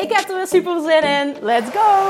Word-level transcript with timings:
Ik 0.00 0.12
heb 0.12 0.28
er 0.28 0.36
weer 0.36 0.46
super 0.46 0.80
zin 0.80 1.02
in. 1.02 1.36
Let's 1.40 1.70
go! 1.70 2.08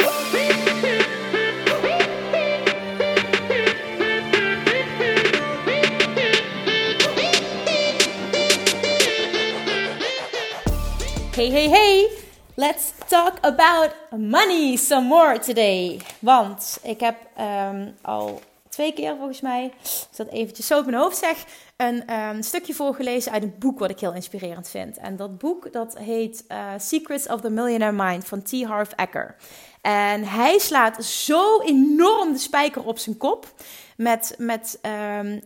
Hey, 11.35 11.51
hey, 11.51 11.69
hey! 11.69 12.09
Let's 12.55 12.93
talk 13.09 13.39
about 13.41 13.95
money 14.11 14.77
some 14.77 15.07
more 15.07 15.38
today. 15.38 16.01
Want 16.19 16.79
ik 16.83 17.01
heb 17.01 17.16
um, 17.38 17.95
al 18.02 18.41
twee 18.80 18.93
keer 18.93 19.16
volgens 19.16 19.41
mij, 19.41 19.73
als 19.83 20.09
ik 20.11 20.16
dat 20.16 20.29
eventjes 20.29 20.66
zo 20.66 20.79
op 20.79 20.84
mijn 20.84 20.96
hoofd 20.96 21.16
zeg, 21.16 21.45
een 21.77 22.15
um, 22.15 22.43
stukje 22.43 22.74
voorgelezen 22.74 23.32
uit 23.32 23.43
een 23.43 23.55
boek 23.59 23.79
wat 23.79 23.91
ik 23.91 24.01
heel 24.01 24.15
inspirerend 24.15 24.68
vind. 24.68 24.96
En 24.96 25.16
dat 25.16 25.38
boek 25.38 25.73
dat 25.73 25.99
heet 25.99 26.45
uh, 26.49 26.73
Secrets 26.79 27.27
of 27.27 27.40
the 27.40 27.51
Millionaire 27.51 27.96
Mind 27.96 28.24
van 28.27 28.43
T. 28.43 28.63
Harv 28.63 28.90
Eker. 28.96 29.37
En 29.80 30.24
hij 30.24 30.59
slaat 30.59 31.05
zo 31.05 31.60
enorm 31.60 32.32
de 32.32 32.38
spijker 32.38 32.85
op 32.85 32.99
zijn 32.99 33.16
kop 33.16 33.55
met, 33.96 34.35
met, 34.38 34.79
um, 35.18 35.40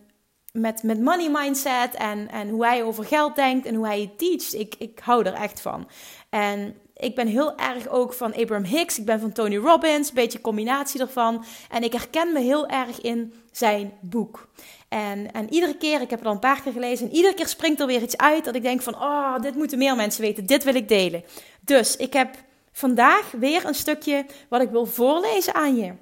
met, 0.53 0.83
met 0.83 1.01
money 1.01 1.31
mindset 1.31 1.95
en, 1.95 2.31
en 2.31 2.49
hoe 2.49 2.67
hij 2.67 2.83
over 2.83 3.05
geld 3.05 3.37
denkt 3.37 3.67
en 3.67 3.75
hoe 3.75 3.87
hij 3.87 4.13
teacht. 4.17 4.55
Ik, 4.55 4.75
ik 4.79 4.99
hou 5.03 5.25
er 5.25 5.35
echt 5.35 5.61
van. 5.61 5.89
En 6.31 6.77
ik 6.97 7.15
ben 7.15 7.27
heel 7.27 7.57
erg 7.57 7.89
ook 7.89 8.13
van 8.13 8.35
Abraham 8.35 8.65
Hicks. 8.65 8.99
Ik 8.99 9.05
ben 9.05 9.21
van 9.21 9.33
Tony 9.33 9.57
Robbins. 9.57 10.09
Een 10.09 10.15
beetje 10.15 10.41
combinatie 10.41 11.01
ervan. 11.01 11.45
En 11.71 11.83
ik 11.83 11.93
herken 11.93 12.33
me 12.33 12.41
heel 12.41 12.69
erg 12.69 13.01
in 13.01 13.35
zijn 13.53 13.93
boek. 14.01 14.49
En, 14.89 15.33
en 15.33 15.53
iedere 15.53 15.77
keer, 15.77 16.01
ik 16.01 16.11
heb 16.11 16.19
het 16.19 16.29
al 16.29 16.35
een 16.35 16.39
paar 16.39 16.63
keer 16.63 16.73
gelezen. 16.73 17.09
En 17.09 17.15
iedere 17.15 17.35
keer 17.35 17.49
springt 17.49 17.81
er 17.81 17.87
weer 17.87 18.03
iets 18.03 18.17
uit 18.17 18.45
dat 18.45 18.55
ik 18.55 18.63
denk 18.63 18.83
van... 18.83 18.95
Oh, 18.95 19.39
dit 19.41 19.55
moeten 19.55 19.79
meer 19.79 19.97
mensen 19.97 20.23
weten. 20.23 20.47
Dit 20.47 20.65
wil 20.65 20.75
ik 20.75 20.89
delen. 20.89 21.25
Dus 21.61 21.97
ik 21.97 22.13
heb 22.13 22.35
vandaag 22.73 23.31
weer 23.31 23.67
een 23.67 23.75
stukje 23.75 24.27
wat 24.49 24.61
ik 24.61 24.71
wil 24.71 24.87
voorlezen 24.87 25.55
aan 25.55 25.77
je. 25.77 25.93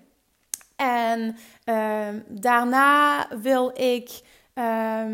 En 0.77 1.37
uh, 1.65 2.09
daarna 2.29 3.29
wil 3.41 3.70
ik... 3.75 4.20
Uh, 4.55 5.05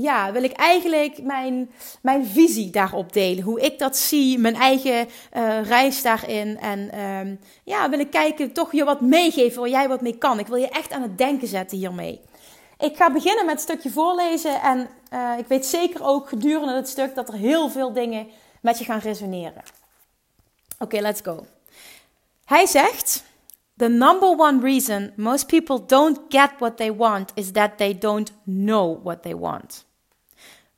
ja, 0.00 0.32
wil 0.32 0.42
ik 0.42 0.52
eigenlijk 0.52 1.22
mijn, 1.22 1.70
mijn 2.02 2.26
visie 2.26 2.70
daarop 2.70 3.12
delen. 3.12 3.44
Hoe 3.44 3.60
ik 3.60 3.78
dat 3.78 3.96
zie, 3.96 4.38
mijn 4.38 4.54
eigen 4.54 5.08
uh, 5.36 5.62
reis 5.62 6.02
daarin. 6.02 6.58
En 6.58 7.00
um, 7.00 7.40
ja, 7.64 7.90
wil 7.90 7.98
ik 7.98 8.10
kijken, 8.10 8.52
toch 8.52 8.72
je 8.72 8.84
wat 8.84 9.00
meegeven 9.00 9.60
waar 9.60 9.70
jij 9.70 9.88
wat 9.88 10.00
mee 10.00 10.18
kan. 10.18 10.38
Ik 10.38 10.46
wil 10.46 10.56
je 10.56 10.68
echt 10.68 10.92
aan 10.92 11.02
het 11.02 11.18
denken 11.18 11.48
zetten 11.48 11.78
hiermee. 11.78 12.20
Ik 12.78 12.96
ga 12.96 13.12
beginnen 13.12 13.46
met 13.46 13.54
een 13.54 13.60
stukje 13.60 13.90
voorlezen. 13.90 14.62
En 14.62 14.88
uh, 15.12 15.38
ik 15.38 15.46
weet 15.46 15.66
zeker 15.66 16.04
ook 16.04 16.28
gedurende 16.28 16.74
het 16.74 16.88
stuk 16.88 17.14
dat 17.14 17.28
er 17.28 17.34
heel 17.34 17.70
veel 17.70 17.92
dingen 17.92 18.26
met 18.60 18.78
je 18.78 18.84
gaan 18.84 18.98
resoneren. 18.98 19.62
Oké, 20.78 21.00
let's 21.00 21.20
go. 21.20 21.46
Hij 22.44 22.66
zegt. 22.66 23.26
The 23.76 23.88
number 23.88 24.28
one 24.28 24.60
reason 24.60 25.12
most 25.16 25.46
people 25.46 25.84
don't 25.86 26.20
get 26.28 26.50
what 26.58 26.76
they 26.76 26.92
want 26.94 27.30
is 27.34 27.52
that 27.52 27.76
they 27.76 27.98
don't 27.98 28.32
know 28.44 29.04
what 29.04 29.22
they 29.22 29.36
want. 29.36 29.86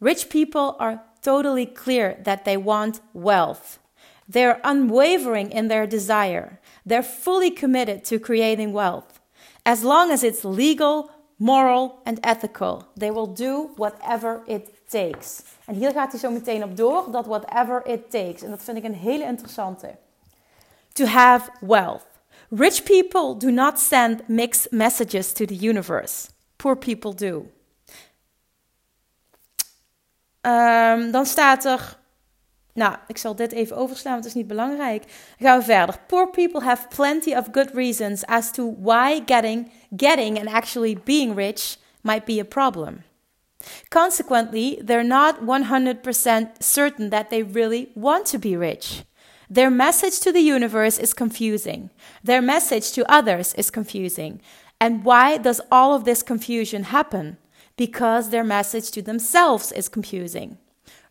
Rich 0.00 0.30
people 0.30 0.76
are 0.78 1.02
totally 1.22 1.66
clear 1.66 2.16
that 2.24 2.44
they 2.44 2.56
want 2.56 3.00
wealth. 3.12 3.78
They're 4.26 4.60
unwavering 4.64 5.50
in 5.50 5.68
their 5.68 5.86
desire. 5.86 6.58
They're 6.86 7.02
fully 7.02 7.50
committed 7.50 8.04
to 8.04 8.18
creating 8.18 8.72
wealth. 8.72 9.20
As 9.64 9.82
long 9.82 10.10
as 10.10 10.22
it's 10.22 10.44
legal, 10.44 11.10
moral 11.38 12.00
and 12.06 12.18
ethical, 12.22 12.88
they 12.96 13.10
will 13.10 13.26
do 13.26 13.72
whatever 13.76 14.42
it 14.46 14.88
takes. 14.88 15.42
En 15.66 15.74
hier 15.74 15.92
gaat 15.92 16.10
hij 16.10 16.20
zo 16.20 16.30
meteen 16.30 16.62
op 16.64 16.76
door, 16.76 17.10
dat 17.10 17.26
whatever 17.26 17.82
it 17.86 18.10
takes. 18.10 18.42
En 18.42 18.50
dat 18.50 18.62
vind 18.62 18.76
ik 18.76 18.84
een 18.84 18.94
hele 18.94 19.24
interessante. 19.24 19.96
To 20.92 21.04
have 21.04 21.50
wealth. 21.60 22.06
Rich 22.48 22.82
people 22.82 23.36
do 23.36 23.50
not 23.50 23.78
send 23.78 24.28
mixed 24.28 24.72
messages 24.72 25.32
to 25.32 25.44
the 25.44 25.68
universe. 25.68 26.28
Poor 26.56 26.76
people 26.76 27.14
do. 27.14 27.46
Um, 30.40 31.10
dan 31.10 31.26
staat 31.26 31.64
er. 31.64 31.98
Nou, 32.74 32.96
ik 33.06 33.18
zal 33.18 33.36
dit 33.36 33.52
even 33.52 33.76
overslaan, 33.76 34.12
want 34.12 34.24
het 34.24 34.34
is 34.34 34.40
niet 34.40 34.48
belangrijk. 34.48 35.02
Dan 35.02 35.48
gaan 35.48 35.58
we 35.58 35.64
verder. 35.64 35.96
Poor 36.06 36.30
people 36.30 36.62
have 36.62 36.88
plenty 36.88 37.34
of 37.34 37.48
good 37.52 37.70
reasons 37.74 38.24
as 38.24 38.50
to 38.52 38.74
why 38.78 39.22
getting, 39.26 39.70
getting 39.96 40.38
and 40.38 40.48
actually 40.48 40.98
being 41.04 41.34
rich 41.34 41.76
might 42.00 42.24
be 42.24 42.40
a 42.40 42.44
problem. 42.44 43.02
Consequently, 43.88 44.78
they're 44.84 45.06
not 45.06 45.40
100% 45.40 46.62
certain 46.62 47.10
that 47.10 47.28
they 47.28 47.42
really 47.42 47.88
want 47.94 48.26
to 48.26 48.38
be 48.38 48.56
rich. 48.56 49.04
Their 49.50 49.70
message 49.70 50.20
to 50.20 50.32
the 50.32 50.40
universe 50.40 50.98
is 50.98 51.12
confusing. 51.12 51.90
Their 52.22 52.40
message 52.40 52.92
to 52.92 53.04
others 53.12 53.52
is 53.54 53.70
confusing. 53.70 54.40
And 54.78 55.04
why 55.04 55.38
does 55.38 55.60
all 55.70 55.94
of 55.94 56.04
this 56.04 56.22
confusion 56.22 56.84
happen? 56.84 57.36
Because 57.80 58.28
their 58.28 58.44
message 58.44 58.90
to 58.90 59.00
themselves 59.00 59.72
is 59.72 59.88
confusing. 59.88 60.58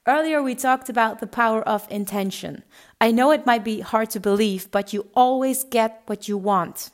Earlier, 0.06 0.40
we 0.44 0.54
talked 0.54 0.88
about 0.88 1.18
the 1.18 1.26
power 1.26 1.64
of 1.64 1.88
intention. 1.90 2.62
I 3.02 3.10
know 3.10 3.32
it 3.32 3.48
might 3.48 3.64
be 3.64 3.80
hard 3.80 4.12
to 4.12 4.20
believe, 4.20 4.70
but 4.70 4.94
you 4.94 5.08
always 5.16 5.64
get 5.64 6.04
what 6.06 6.28
you 6.28 6.38
want, 6.38 6.92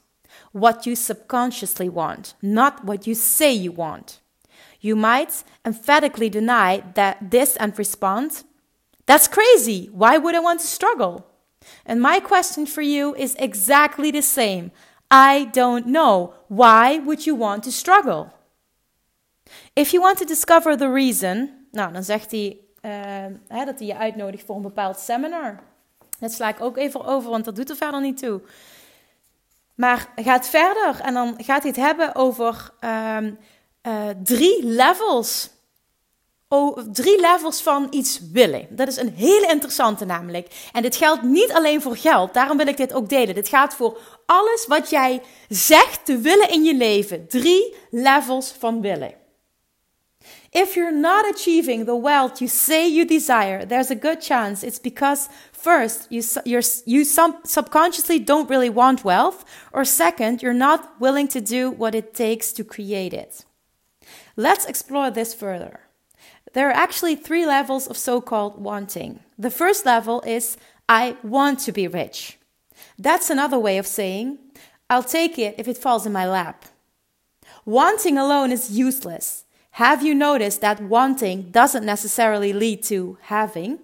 what 0.53 0.85
you 0.85 0.95
subconsciously 0.95 1.89
want, 1.89 2.35
not 2.41 2.85
what 2.85 3.05
you 3.05 3.15
say 3.15 3.51
you 3.51 3.73
want. 3.73 4.21
You 4.79 4.95
might 4.95 5.43
emphatically 5.65 6.29
deny 6.29 6.81
that 6.93 7.31
this 7.31 7.57
and 7.57 7.77
respond, 7.77 8.43
That's 9.07 9.27
crazy. 9.27 9.89
Why 9.91 10.17
would 10.17 10.35
I 10.35 10.39
want 10.39 10.61
to 10.61 10.67
struggle? 10.67 11.27
And 11.85 12.01
my 12.01 12.21
question 12.21 12.65
for 12.65 12.81
you 12.81 13.13
is 13.15 13.35
exactly 13.39 14.09
the 14.09 14.21
same. 14.21 14.71
I 15.11 15.49
don't 15.51 15.87
know. 15.87 16.33
Why 16.47 16.99
would 16.99 17.27
you 17.27 17.35
want 17.35 17.65
to 17.65 17.73
struggle? 17.73 18.34
If 19.75 19.91
you 19.91 20.03
want 20.03 20.17
to 20.17 20.25
discover 20.25 20.77
the 20.77 20.91
reason, 20.91 21.67
nou 21.71 21.93
dan 21.93 22.03
zegt 22.03 22.31
hij 22.31 22.57
uh, 22.81 22.91
hè, 23.47 23.65
dat 23.65 23.79
hij 23.79 23.87
je 23.87 23.97
uitnodigt 23.97 24.45
voor 24.45 24.55
een 24.55 24.61
bepaald 24.61 24.99
seminar. 24.99 25.59
Dat 26.19 26.31
sla 26.31 26.49
ik 26.49 26.61
ook 26.61 26.77
even 26.77 27.05
over, 27.05 27.29
want 27.29 27.45
dat 27.45 27.55
doet 27.55 27.69
er 27.69 27.75
verder 27.75 28.01
niet 28.01 28.17
toe. 28.17 28.41
Maar 29.75 30.13
gaat 30.15 30.49
verder 30.49 30.99
en 31.01 31.13
dan 31.13 31.33
gaat 31.37 31.61
hij 31.61 31.71
het 31.71 31.79
hebben 31.79 32.15
over 32.15 32.73
um, 32.79 33.37
uh, 33.87 34.09
drie 34.23 34.65
levels. 34.65 35.53
Drie 36.91 37.21
levels 37.21 37.61
van 37.61 37.87
iets 37.89 38.19
willen. 38.31 38.67
Dat 38.69 38.87
is 38.87 38.97
een 38.97 39.13
hele 39.13 39.47
interessante 39.47 40.05
namelijk. 40.05 40.69
En 40.71 40.81
dit 40.81 40.95
geldt 40.95 41.21
niet 41.21 41.51
alleen 41.51 41.81
voor 41.81 41.97
geld. 41.97 42.33
Daarom 42.33 42.57
wil 42.57 42.67
ik 42.67 42.77
dit 42.77 42.93
ook 42.93 43.09
delen. 43.09 43.35
Dit 43.35 43.47
gaat 43.47 43.73
voor 43.73 43.99
alles 44.25 44.65
wat 44.67 44.89
jij 44.89 45.21
zegt 45.49 46.05
te 46.05 46.17
willen 46.17 46.49
in 46.49 46.63
je 46.63 46.75
leven. 46.75 47.27
Drie 47.27 47.75
levels 47.89 48.51
van 48.59 48.81
willen. 48.81 49.24
If 50.51 50.75
you're 50.75 50.91
not 50.91 51.29
achieving 51.29 51.85
the 51.85 51.95
wealth 51.95 52.41
you 52.41 52.47
say 52.47 52.87
you 52.87 53.05
desire, 53.05 53.65
there's 53.65 53.91
a 53.91 53.95
good 53.95 54.21
chance 54.21 54.63
it's 54.63 54.79
because 54.79 55.29
first, 55.51 56.11
you, 56.11 56.21
you 56.45 57.03
subconsciously 57.03 58.19
don't 58.19 58.49
really 58.49 58.69
want 58.69 59.03
wealth, 59.03 59.43
or 59.73 59.83
second, 59.83 60.41
you're 60.41 60.53
not 60.53 60.99
willing 60.99 61.27
to 61.29 61.41
do 61.41 61.71
what 61.71 61.95
it 61.95 62.13
takes 62.13 62.51
to 62.53 62.63
create 62.63 63.13
it. 63.13 63.45
Let's 64.35 64.65
explore 64.65 65.09
this 65.09 65.33
further. 65.33 65.79
There 66.53 66.69
are 66.69 66.73
actually 66.73 67.15
three 67.15 67.45
levels 67.45 67.87
of 67.87 67.97
so 67.97 68.21
called 68.21 68.61
wanting. 68.61 69.21
The 69.37 69.49
first 69.49 69.85
level 69.85 70.21
is 70.21 70.57
I 70.87 71.17
want 71.23 71.59
to 71.61 71.71
be 71.71 71.87
rich. 71.87 72.37
That's 72.99 73.29
another 73.29 73.57
way 73.57 73.77
of 73.77 73.87
saying 73.87 74.37
I'll 74.89 75.03
take 75.03 75.39
it 75.39 75.55
if 75.57 75.67
it 75.67 75.77
falls 75.77 76.05
in 76.05 76.13
my 76.13 76.27
lap. 76.27 76.65
Wanting 77.65 78.17
alone 78.17 78.51
is 78.51 78.77
useless. 78.77 79.44
Have 79.75 80.01
you 80.01 80.15
noticed 80.15 80.61
that 80.61 80.79
wanting 80.81 81.51
doesn't 81.51 81.85
necessarily 81.85 82.53
lead 82.53 82.81
to 82.83 83.17
having? 83.23 83.79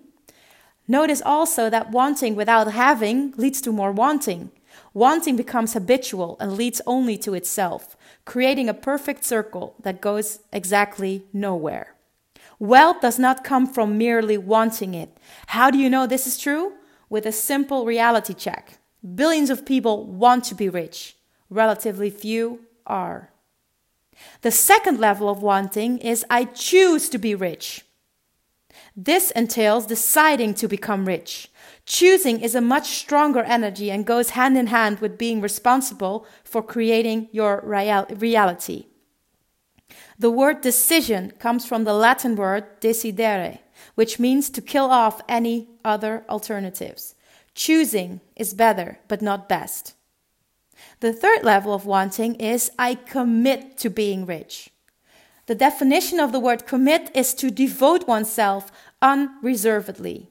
Notice 0.88 1.21
also 1.25 1.69
that 1.69 1.91
wanting 1.91 2.33
without 2.33 2.71
having 2.71 3.33
leads 3.35 3.59
to 3.59 3.73
more 3.73 3.91
wanting. 3.91 4.51
Wanting 4.93 5.35
becomes 5.35 5.73
habitual 5.73 6.38
and 6.39 6.53
leads 6.53 6.81
only 6.88 7.17
to 7.17 7.33
itself, 7.33 7.97
creating 8.23 8.69
a 8.69 8.73
perfect 8.73 9.25
circle 9.25 9.75
that 9.83 9.99
goes 9.99 10.39
exactly 10.53 11.25
nowhere. 11.33 11.94
Wealth 12.57 13.01
does 13.01 13.19
not 13.19 13.44
come 13.44 13.67
from 13.67 13.97
merely 13.97 14.37
wanting 14.37 14.94
it. 14.94 15.17
How 15.47 15.69
do 15.69 15.77
you 15.77 15.89
know 15.89 16.07
this 16.07 16.25
is 16.25 16.37
true? 16.37 16.71
with 17.09 17.25
a 17.25 17.33
simple 17.33 17.85
reality 17.85 18.33
check. 18.33 18.79
Billions 19.15 19.49
of 19.49 19.65
people 19.65 20.05
want 20.05 20.45
to 20.45 20.55
be 20.55 20.69
rich, 20.69 21.17
relatively 21.49 22.09
few 22.09 22.61
are. 22.87 23.31
The 24.41 24.51
second 24.51 25.00
level 25.00 25.29
of 25.29 25.41
wanting 25.41 26.00
is 26.00 26.25
I 26.29 26.45
choose 26.45 27.09
to 27.09 27.18
be 27.18 27.35
rich. 27.35 27.85
This 28.95 29.31
entails 29.31 29.85
deciding 29.85 30.53
to 30.56 30.68
become 30.68 31.06
rich. 31.06 31.50
Choosing 31.85 32.41
is 32.41 32.56
a 32.56 32.62
much 32.62 32.89
stronger 32.89 33.41
energy 33.41 33.89
and 33.89 34.06
goes 34.06 34.31
hand 34.31 34.57
in 34.57 34.68
hand 34.68 35.00
with 35.00 35.18
being 35.18 35.41
responsible 35.41 36.25
for 36.44 36.62
creating 36.62 37.29
your 37.31 37.62
real- 37.63 38.06
reality. 38.09 38.85
The 40.19 40.29
word 40.29 40.62
decision 40.62 41.31
comes 41.39 41.65
from 41.65 41.83
the 41.83 41.94
Latin 41.94 42.35
word 42.35 42.79
decidere, 42.81 43.59
which 43.95 44.19
means 44.19 44.50
to 44.51 44.62
kill 44.62 44.85
off 44.85 45.21
any 45.27 45.69
other 45.83 46.23
alternatives. 46.29 47.15
Choosing 47.56 48.21
is 48.35 48.53
better, 48.53 49.00
but 49.07 49.21
not 49.21 49.50
best. 49.50 49.95
The 51.00 51.13
third 51.13 51.44
level 51.44 51.73
of 51.73 51.85
wanting 51.85 52.35
is 52.35 52.71
I 52.77 52.95
commit 52.95 53.77
to 53.79 53.89
being 53.89 54.25
rich. 54.25 54.69
The 55.47 55.56
definition 55.56 56.19
of 56.19 56.31
the 56.31 56.39
word 56.39 56.65
commit 56.65 57.12
is 57.15 57.33
to 57.35 57.51
devote 57.51 58.07
oneself 58.07 58.71
unreservedly. 59.01 60.29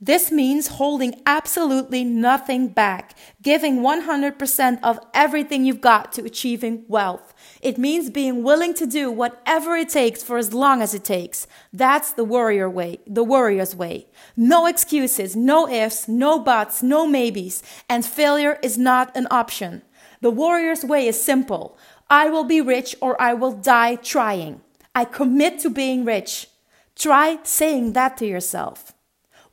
This 0.00 0.30
means 0.30 0.68
holding 0.68 1.20
absolutely 1.26 2.04
nothing 2.04 2.68
back, 2.68 3.16
giving 3.42 3.80
100% 3.80 4.78
of 4.82 5.00
everything 5.12 5.64
you've 5.64 5.80
got 5.80 6.12
to 6.12 6.24
achieving 6.24 6.84
wealth. 6.88 7.31
It 7.62 7.78
means 7.78 8.10
being 8.10 8.42
willing 8.42 8.74
to 8.74 8.86
do 8.86 9.08
whatever 9.08 9.76
it 9.76 9.88
takes 9.88 10.20
for 10.24 10.36
as 10.36 10.52
long 10.52 10.82
as 10.82 10.94
it 10.94 11.04
takes. 11.04 11.46
That's 11.72 12.12
the 12.12 12.24
warrior 12.24 12.68
way, 12.68 12.98
the 13.06 13.22
warrior's 13.22 13.76
way. 13.76 14.08
No 14.36 14.66
excuses, 14.66 15.36
no 15.36 15.68
ifs, 15.68 16.08
no 16.08 16.40
buts, 16.40 16.82
no 16.82 17.06
maybes, 17.06 17.62
and 17.88 18.04
failure 18.04 18.58
is 18.64 18.76
not 18.76 19.16
an 19.16 19.28
option. 19.30 19.82
The 20.20 20.30
warrior's 20.32 20.84
way 20.84 21.06
is 21.06 21.22
simple. 21.22 21.78
I 22.10 22.28
will 22.30 22.44
be 22.44 22.60
rich 22.60 22.96
or 23.00 23.20
I 23.22 23.32
will 23.34 23.52
die 23.52 23.94
trying. 23.94 24.60
I 24.92 25.04
commit 25.04 25.60
to 25.60 25.70
being 25.70 26.04
rich. 26.04 26.48
Try 26.96 27.38
saying 27.44 27.92
that 27.92 28.16
to 28.16 28.26
yourself. 28.26 28.92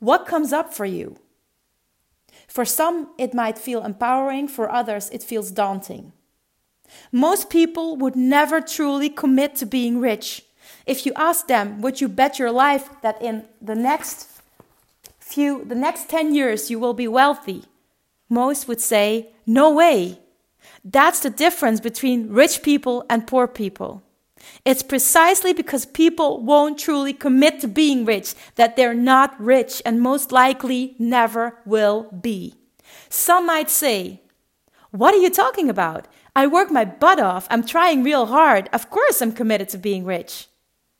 What 0.00 0.26
comes 0.26 0.52
up 0.52 0.74
for 0.74 0.84
you? 0.84 1.16
For 2.48 2.64
some, 2.64 3.10
it 3.18 3.34
might 3.34 3.56
feel 3.56 3.84
empowering, 3.84 4.48
for 4.48 4.68
others, 4.68 5.10
it 5.10 5.22
feels 5.22 5.52
daunting. 5.52 6.12
Most 7.12 7.50
people 7.50 7.96
would 7.96 8.16
never 8.16 8.60
truly 8.60 9.08
commit 9.08 9.56
to 9.56 9.66
being 9.66 10.00
rich. 10.00 10.44
If 10.86 11.06
you 11.06 11.12
ask 11.16 11.46
them, 11.46 11.80
would 11.80 12.00
you 12.00 12.08
bet 12.08 12.38
your 12.38 12.50
life 12.50 12.88
that 13.02 13.20
in 13.20 13.44
the 13.60 13.74
next 13.74 14.28
few, 15.18 15.64
the 15.64 15.74
next 15.74 16.08
10 16.08 16.34
years, 16.34 16.70
you 16.70 16.78
will 16.78 16.94
be 16.94 17.08
wealthy? 17.08 17.64
Most 18.28 18.68
would 18.68 18.80
say, 18.80 19.28
no 19.46 19.72
way. 19.72 20.18
That's 20.84 21.20
the 21.20 21.30
difference 21.30 21.80
between 21.80 22.32
rich 22.32 22.62
people 22.62 23.04
and 23.10 23.26
poor 23.26 23.46
people. 23.46 24.02
It's 24.64 24.82
precisely 24.82 25.52
because 25.52 25.84
people 25.84 26.42
won't 26.42 26.78
truly 26.78 27.12
commit 27.12 27.60
to 27.60 27.68
being 27.68 28.04
rich 28.04 28.34
that 28.54 28.76
they're 28.76 28.94
not 28.94 29.38
rich 29.40 29.82
and 29.84 30.00
most 30.00 30.32
likely 30.32 30.94
never 30.98 31.58
will 31.66 32.08
be. 32.20 32.54
Some 33.08 33.46
might 33.46 33.70
say, 33.70 34.20
What 34.90 35.14
are 35.14 35.18
you 35.18 35.30
talking 35.30 35.68
about? 35.68 36.06
I 36.34 36.46
work 36.46 36.70
my 36.70 36.84
butt 36.84 37.20
off. 37.20 37.46
I'm 37.50 37.64
trying 37.64 38.02
real 38.02 38.26
hard. 38.26 38.68
Of 38.72 38.90
course, 38.90 39.20
I'm 39.20 39.32
committed 39.32 39.68
to 39.70 39.78
being 39.78 40.04
rich. 40.04 40.48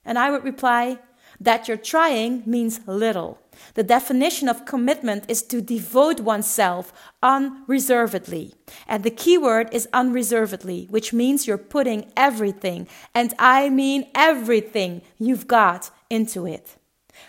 And 0.04 0.18
I 0.18 0.30
would 0.30 0.44
reply, 0.44 0.98
That 1.38 1.68
you're 1.68 1.76
trying 1.76 2.42
means 2.44 2.80
little. 2.86 3.38
The 3.74 3.82
definition 3.82 4.48
of 4.48 4.66
commitment 4.66 5.24
is 5.28 5.42
to 5.44 5.60
devote 5.62 6.20
oneself 6.20 6.92
unreservedly. 7.22 8.54
And 8.86 9.04
the 9.04 9.10
key 9.10 9.38
word 9.38 9.68
is 9.72 9.88
unreservedly, 9.92 10.86
which 10.90 11.12
means 11.12 11.46
you're 11.46 11.58
putting 11.58 12.12
everything, 12.16 12.88
and 13.14 13.32
I 13.38 13.70
mean 13.70 14.08
everything 14.14 15.02
you've 15.18 15.46
got 15.46 15.90
into 16.10 16.46
it. 16.46 16.76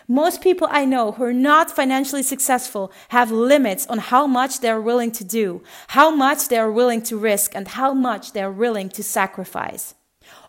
Most 0.08 0.40
people 0.40 0.68
I 0.70 0.84
know 0.84 1.12
who 1.12 1.24
are 1.24 1.32
not 1.32 1.70
financially 1.70 2.22
successful 2.22 2.92
have 3.08 3.30
limits 3.30 3.86
on 3.86 3.98
how 3.98 4.26
much 4.26 4.60
they're 4.60 4.80
willing 4.80 5.12
to 5.12 5.24
do, 5.24 5.62
how 5.88 6.10
much 6.10 6.48
they're 6.48 6.70
willing 6.70 7.02
to 7.02 7.16
risk, 7.16 7.54
and 7.54 7.68
how 7.68 7.94
much 7.94 8.32
they're 8.32 8.50
willing 8.50 8.88
to 8.90 9.02
sacrifice. 9.02 9.94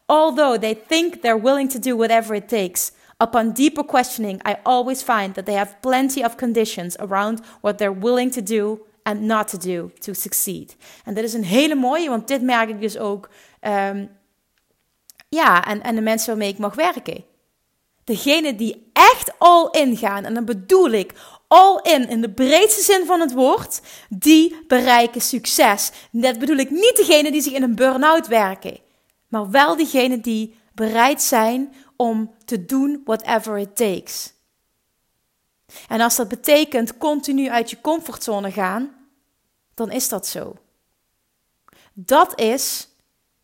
Although 0.07 0.57
they 0.57 0.73
think 0.73 1.21
they're 1.21 1.37
willing 1.37 1.69
to 1.69 1.79
do 1.79 1.95
whatever 1.95 2.35
it 2.35 2.49
takes, 2.49 2.91
Upon 3.19 3.53
deeper 3.53 3.83
questioning, 3.83 4.41
I 4.43 4.57
always 4.65 5.01
find 5.01 5.33
that 5.35 5.45
they 5.45 5.53
have 5.53 5.81
plenty 5.81 6.23
of 6.23 6.35
conditions 6.35 6.97
around 6.99 7.41
what 7.61 7.77
they're 7.77 7.99
willing 8.01 8.31
to 8.31 8.41
do 8.41 8.85
and 9.05 9.27
not 9.27 9.47
to 9.49 9.57
do 9.57 9.91
to 9.99 10.13
succeed. 10.13 10.75
En 11.05 11.13
dat 11.13 11.23
is 11.23 11.33
een 11.33 11.43
hele 11.43 11.75
mooie, 11.75 12.09
want 12.09 12.27
dit 12.27 12.41
merk 12.41 12.69
ik 12.69 12.81
dus 12.81 12.97
ook. 12.97 13.29
Um, 13.61 14.09
ja, 15.29 15.65
en, 15.65 15.81
en 15.81 15.95
de 15.95 16.01
mensen 16.01 16.27
waarmee 16.27 16.49
ik 16.49 16.57
mag 16.57 16.75
werken. 16.75 17.23
Degene 18.03 18.55
die 18.55 18.89
echt 18.93 19.31
all 19.37 19.67
in 19.71 19.97
gaan, 19.97 20.23
en 20.23 20.33
dan 20.33 20.45
bedoel 20.45 20.89
ik 20.89 21.13
all 21.47 21.79
in 21.81 22.09
in 22.09 22.21
de 22.21 22.31
breedste 22.31 22.81
zin 22.81 23.05
van 23.05 23.19
het 23.19 23.33
woord, 23.33 23.81
die 24.09 24.65
bereiken 24.67 25.21
succes. 25.21 25.91
Dat 26.11 26.39
bedoel 26.39 26.57
ik 26.57 26.69
niet 26.69 26.93
degene 26.95 27.31
die 27.31 27.41
zich 27.41 27.53
in 27.53 27.63
een 27.63 27.75
burn-out 27.75 28.27
werken, 28.27 28.79
maar 29.27 29.49
wel 29.49 29.75
diegenen 29.75 30.21
die 30.21 30.55
bereid 30.73 31.21
zijn 31.21 31.73
om 31.95 32.33
te 32.45 32.65
doen 32.65 33.01
whatever 33.05 33.57
it 33.57 33.75
takes. 33.75 34.33
En 35.87 36.01
als 36.01 36.15
dat 36.15 36.27
betekent 36.27 36.97
continu 36.97 37.49
uit 37.49 37.69
je 37.69 37.81
comfortzone 37.81 38.51
gaan, 38.51 38.95
dan 39.73 39.91
is 39.91 40.09
dat 40.09 40.27
zo. 40.27 40.55
Dat 41.93 42.39
is 42.39 42.87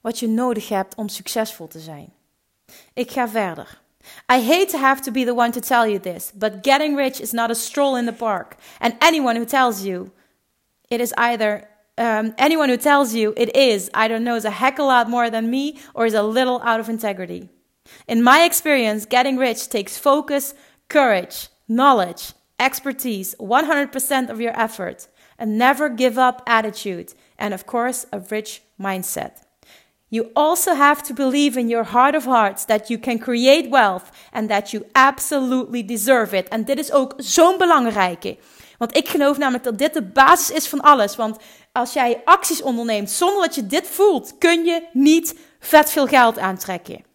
wat 0.02 0.20
je 0.20 0.28
nodig 0.28 0.70
hebt 0.70 0.96
om 0.96 1.10
succesvol 1.10 1.68
te 1.68 1.80
zijn. 1.80 2.14
Ik 2.94 3.12
ga 3.12 3.30
verder. 3.30 3.82
I 4.28 4.42
hate 4.42 4.70
to 4.70 4.78
have 4.78 5.02
to 5.04 5.12
be 5.12 5.24
the 5.24 5.34
one 5.34 5.52
to 5.54 5.62
tell 5.62 5.88
you 5.88 6.00
this, 6.00 6.32
but 6.36 6.64
getting 6.64 6.96
rich 6.96 7.20
is 7.20 7.34
not 7.34 7.52
a 7.52 7.56
stroll 7.56 7.96
in 7.96 8.06
the 8.06 8.14
park. 8.14 8.58
And 8.80 8.96
anyone 9.02 9.36
who 9.36 9.46
tells 9.46 9.84
you 9.84 10.12
it 10.90 11.02
is 11.02 11.14
either 11.18 11.68
um, 11.98 12.34
anyone 12.38 12.70
who 12.70 12.78
tells 12.78 13.14
you 13.14 13.34
it 13.36 13.56
is 13.56 13.90
either 13.94 14.20
knows 14.20 14.46
a 14.46 14.52
heck 14.52 14.80
a 14.80 14.84
lot 14.84 15.10
more 15.10 15.30
than 15.30 15.52
me 15.52 15.80
or 15.94 16.06
is 16.06 16.14
a 16.14 16.24
little 16.24 16.62
out 16.62 16.80
of 16.80 16.88
integrity. 16.88 17.50
In 18.08 18.24
my 18.24 18.44
experience, 18.44 19.06
getting 19.06 19.38
rich 19.38 19.68
takes 19.68 19.98
focus, 19.98 20.54
courage, 20.88 21.50
knowledge, 21.68 22.34
expertise, 22.60 23.36
100% 23.40 24.30
of 24.30 24.40
your 24.40 24.58
effort, 24.60 25.08
a 25.38 25.46
never 25.46 25.90
give 25.90 26.18
up 26.18 26.42
attitude, 26.48 27.14
and 27.38 27.54
of 27.54 27.66
course, 27.66 28.06
a 28.14 28.20
rich 28.20 28.62
mindset. 28.80 29.44
You 30.12 30.30
also 30.34 30.74
have 30.74 31.02
to 31.02 31.14
believe 31.14 31.60
in 31.60 31.68
your 31.68 31.86
heart 31.86 32.16
of 32.16 32.26
hearts 32.26 32.66
that 32.66 32.88
you 32.88 33.00
can 33.00 33.20
create 33.20 33.70
wealth 33.70 34.10
and 34.32 34.50
that 34.50 34.72
you 34.72 34.86
absolutely 34.92 35.86
deserve 35.86 36.38
it. 36.38 36.48
En 36.48 36.66
dit 36.66 36.80
is 36.80 36.92
ook 36.92 37.14
zo'n 37.18 37.58
belangrijke. 37.58 38.38
Want 38.78 38.98
ik 38.98 39.08
geloof 39.08 39.38
namelijk 39.38 39.64
dat 39.64 39.78
dit 39.78 39.94
de 39.94 40.04
basis 40.04 40.56
is 40.56 40.68
van 40.68 40.82
alles. 40.82 41.16
Want 41.16 41.38
als 41.72 41.94
jij 41.94 42.22
acties 42.26 42.62
onderneemt 42.62 43.12
zonder 43.12 43.42
dat 43.42 43.56
je 43.56 43.68
dit 43.68 43.88
voelt, 43.88 44.38
kun 44.38 44.66
je 44.66 44.88
niet 44.94 45.40
vet 45.60 45.92
veel 45.92 46.08
geld 46.08 46.40
aantrekken. 46.40 47.08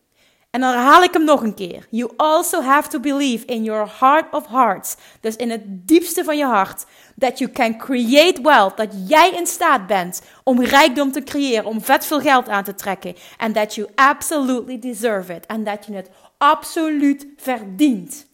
En 0.50 0.60
dan 0.60 0.72
herhaal 0.72 1.02
ik 1.02 1.12
hem 1.12 1.24
nog 1.24 1.42
een 1.42 1.54
keer. 1.54 1.86
You 1.90 2.12
also 2.16 2.60
have 2.60 2.88
to 2.88 3.00
believe 3.00 3.46
in 3.46 3.64
your 3.64 3.90
heart 4.00 4.34
of 4.34 4.46
hearts. 4.46 4.96
Dus 5.20 5.36
in 5.36 5.50
het 5.50 5.62
diepste 5.66 6.24
van 6.24 6.36
je 6.36 6.44
hart. 6.44 6.86
Dat 7.14 7.38
you 7.38 7.50
can 7.50 7.78
create 7.78 8.42
wealth. 8.42 8.76
Dat 8.76 8.94
jij 9.06 9.30
in 9.30 9.46
staat 9.46 9.86
bent 9.86 10.22
om 10.42 10.62
rijkdom 10.62 11.12
te 11.12 11.22
creëren. 11.22 11.64
Om 11.64 11.80
vet 11.80 12.06
veel 12.06 12.20
geld 12.20 12.48
aan 12.48 12.64
te 12.64 12.74
trekken. 12.74 13.14
En 13.38 13.52
that 13.52 13.74
you 13.74 13.88
absolutely 13.94 14.78
deserve 14.78 15.34
it. 15.34 15.46
En 15.46 15.64
dat 15.64 15.86
je 15.86 15.94
het 15.94 16.10
absoluut 16.38 17.26
verdient. 17.36 18.26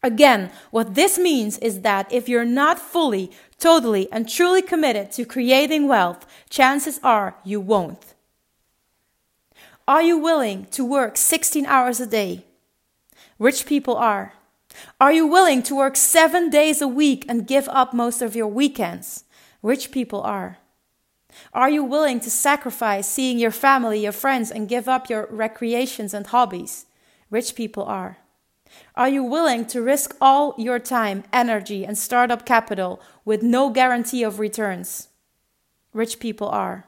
Again, 0.00 0.50
what 0.70 0.94
this 0.94 1.18
means 1.18 1.58
is 1.58 1.80
that 1.80 2.12
if 2.12 2.28
you're 2.28 2.44
not 2.44 2.78
fully, 2.78 3.30
totally, 3.58 4.06
and 4.10 4.28
truly 4.28 4.62
committed 4.62 5.10
to 5.12 5.24
creating 5.24 5.88
wealth, 5.88 6.24
chances 6.48 7.00
are 7.02 7.34
you 7.44 7.60
won't. 7.60 8.14
Are 9.88 10.02
you 10.02 10.18
willing 10.18 10.66
to 10.70 10.84
work 10.84 11.16
16 11.16 11.66
hours 11.66 12.00
a 12.00 12.06
day? 12.06 12.44
Rich 13.38 13.66
people 13.66 13.96
are. 13.96 14.34
Are 15.00 15.12
you 15.12 15.26
willing 15.26 15.62
to 15.64 15.76
work 15.76 15.96
seven 15.96 16.50
days 16.50 16.82
a 16.82 16.88
week 16.88 17.24
and 17.28 17.46
give 17.46 17.68
up 17.68 17.92
most 17.92 18.22
of 18.22 18.36
your 18.36 18.48
weekends? 18.48 19.24
Rich 19.62 19.90
people 19.90 20.22
are. 20.22 20.58
Are 21.52 21.70
you 21.70 21.84
willing 21.84 22.20
to 22.20 22.30
sacrifice 22.30 23.06
seeing 23.06 23.38
your 23.38 23.50
family, 23.50 24.00
your 24.00 24.12
friends, 24.12 24.50
and 24.50 24.68
give 24.68 24.88
up 24.88 25.08
your 25.08 25.28
recreations 25.30 26.14
and 26.14 26.26
hobbies? 26.26 26.86
Rich 27.30 27.54
people 27.54 27.84
are. 27.84 28.18
Are 28.94 29.08
you 29.08 29.22
willing 29.22 29.64
to 29.66 29.82
risk 29.82 30.16
all 30.20 30.54
your 30.58 30.78
time, 30.78 31.24
energy, 31.32 31.84
and 31.84 31.96
startup 31.96 32.44
capital 32.44 33.00
with 33.24 33.42
no 33.42 33.70
guarantee 33.70 34.22
of 34.22 34.38
returns? 34.38 35.08
Rich 35.92 36.18
people 36.18 36.48
are. 36.48 36.87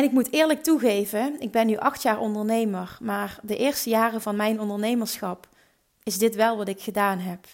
En 0.00 0.06
ik 0.06 0.12
moet 0.12 0.32
eerlijk 0.32 0.62
toegeven, 0.62 1.40
ik 1.40 1.50
ben 1.50 1.66
nu 1.66 1.76
acht 1.76 2.02
jaar 2.02 2.18
ondernemer, 2.18 2.98
maar 3.00 3.38
de 3.42 3.56
eerste 3.56 3.90
jaren 3.90 4.20
van 4.20 4.36
mijn 4.36 4.60
ondernemerschap 4.60 5.48
is 6.02 6.18
dit 6.18 6.34
wel 6.34 6.56
wat 6.56 6.68
ik 6.68 6.80
gedaan 6.80 7.18
heb. 7.18 7.46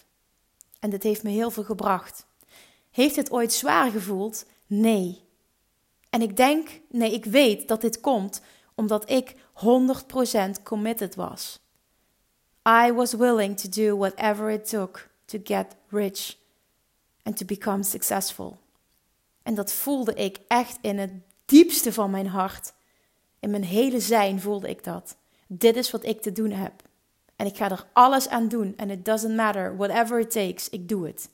En 0.79 0.89
dit 0.89 1.03
heeft 1.03 1.23
me 1.23 1.29
heel 1.29 1.51
veel 1.51 1.63
gebracht. 1.63 2.25
Heeft 2.91 3.15
het 3.15 3.31
ooit 3.31 3.53
zwaar 3.53 3.91
gevoeld? 3.91 4.45
Nee. 4.67 5.21
En 6.09 6.21
ik 6.21 6.37
denk, 6.37 6.81
nee, 6.89 7.13
ik 7.13 7.25
weet 7.25 7.67
dat 7.67 7.81
dit 7.81 7.99
komt 7.99 8.41
omdat 8.75 9.09
ik 9.09 9.35
100% 9.35 10.63
committed 10.63 11.15
was. 11.15 11.59
I 12.67 12.91
was 12.91 13.13
willing 13.13 13.59
to 13.59 13.69
do 13.69 13.97
whatever 13.97 14.49
it 14.49 14.69
took 14.69 15.09
to 15.25 15.39
get 15.43 15.75
rich 15.89 16.37
and 17.23 17.37
to 17.37 17.45
become 17.45 17.83
successful. 17.83 18.57
En 19.43 19.55
dat 19.55 19.71
voelde 19.71 20.13
ik 20.13 20.37
echt 20.47 20.77
in 20.81 20.97
het 20.97 21.11
diepste 21.47 21.93
van 21.93 22.11
mijn 22.11 22.27
hart. 22.27 22.73
In 23.39 23.49
mijn 23.49 23.63
hele 23.63 23.99
zijn 23.99 24.41
voelde 24.41 24.69
ik 24.69 24.83
dat. 24.83 25.17
Dit 25.47 25.75
is 25.75 25.91
wat 25.91 26.05
ik 26.05 26.21
te 26.21 26.31
doen 26.31 26.51
heb. 26.51 26.73
En 27.35 27.45
ik 27.45 27.57
ga 27.57 27.71
er 27.71 27.87
alles 27.93 28.29
aan 28.29 28.47
doen. 28.47 28.73
En 28.77 28.89
it 28.89 29.05
doesn't 29.05 29.35
matter, 29.35 29.77
whatever 29.77 30.19
it 30.19 30.31
takes, 30.31 30.69
ik 30.69 30.89
doe 30.89 31.07
het. 31.07 31.29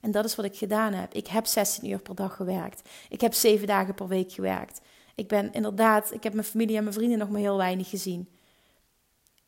En 0.00 0.10
dat 0.10 0.24
is 0.24 0.34
wat 0.34 0.44
ik 0.44 0.56
gedaan 0.56 0.92
heb. 0.92 1.14
Ik 1.14 1.26
heb 1.26 1.46
16 1.46 1.90
uur 1.90 1.98
per 1.98 2.14
dag 2.14 2.36
gewerkt. 2.36 2.88
Ik 3.08 3.20
heb 3.20 3.34
7 3.34 3.66
dagen 3.66 3.94
per 3.94 4.08
week 4.08 4.32
gewerkt. 4.32 4.80
Ik 5.14 5.28
ben 5.28 5.52
inderdaad, 5.52 6.12
ik 6.12 6.22
heb 6.22 6.32
mijn 6.32 6.46
familie 6.46 6.76
en 6.76 6.82
mijn 6.82 6.94
vrienden 6.94 7.18
nog 7.18 7.30
maar 7.30 7.40
heel 7.40 7.56
weinig 7.56 7.88
gezien. 7.88 8.28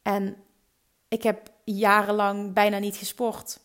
En 0.03 0.37
ik 1.09 1.23
heb 1.23 1.51
jarenlang 1.65 2.53
bijna 2.53 2.79
niet 2.79 2.97
gesport. 2.97 3.61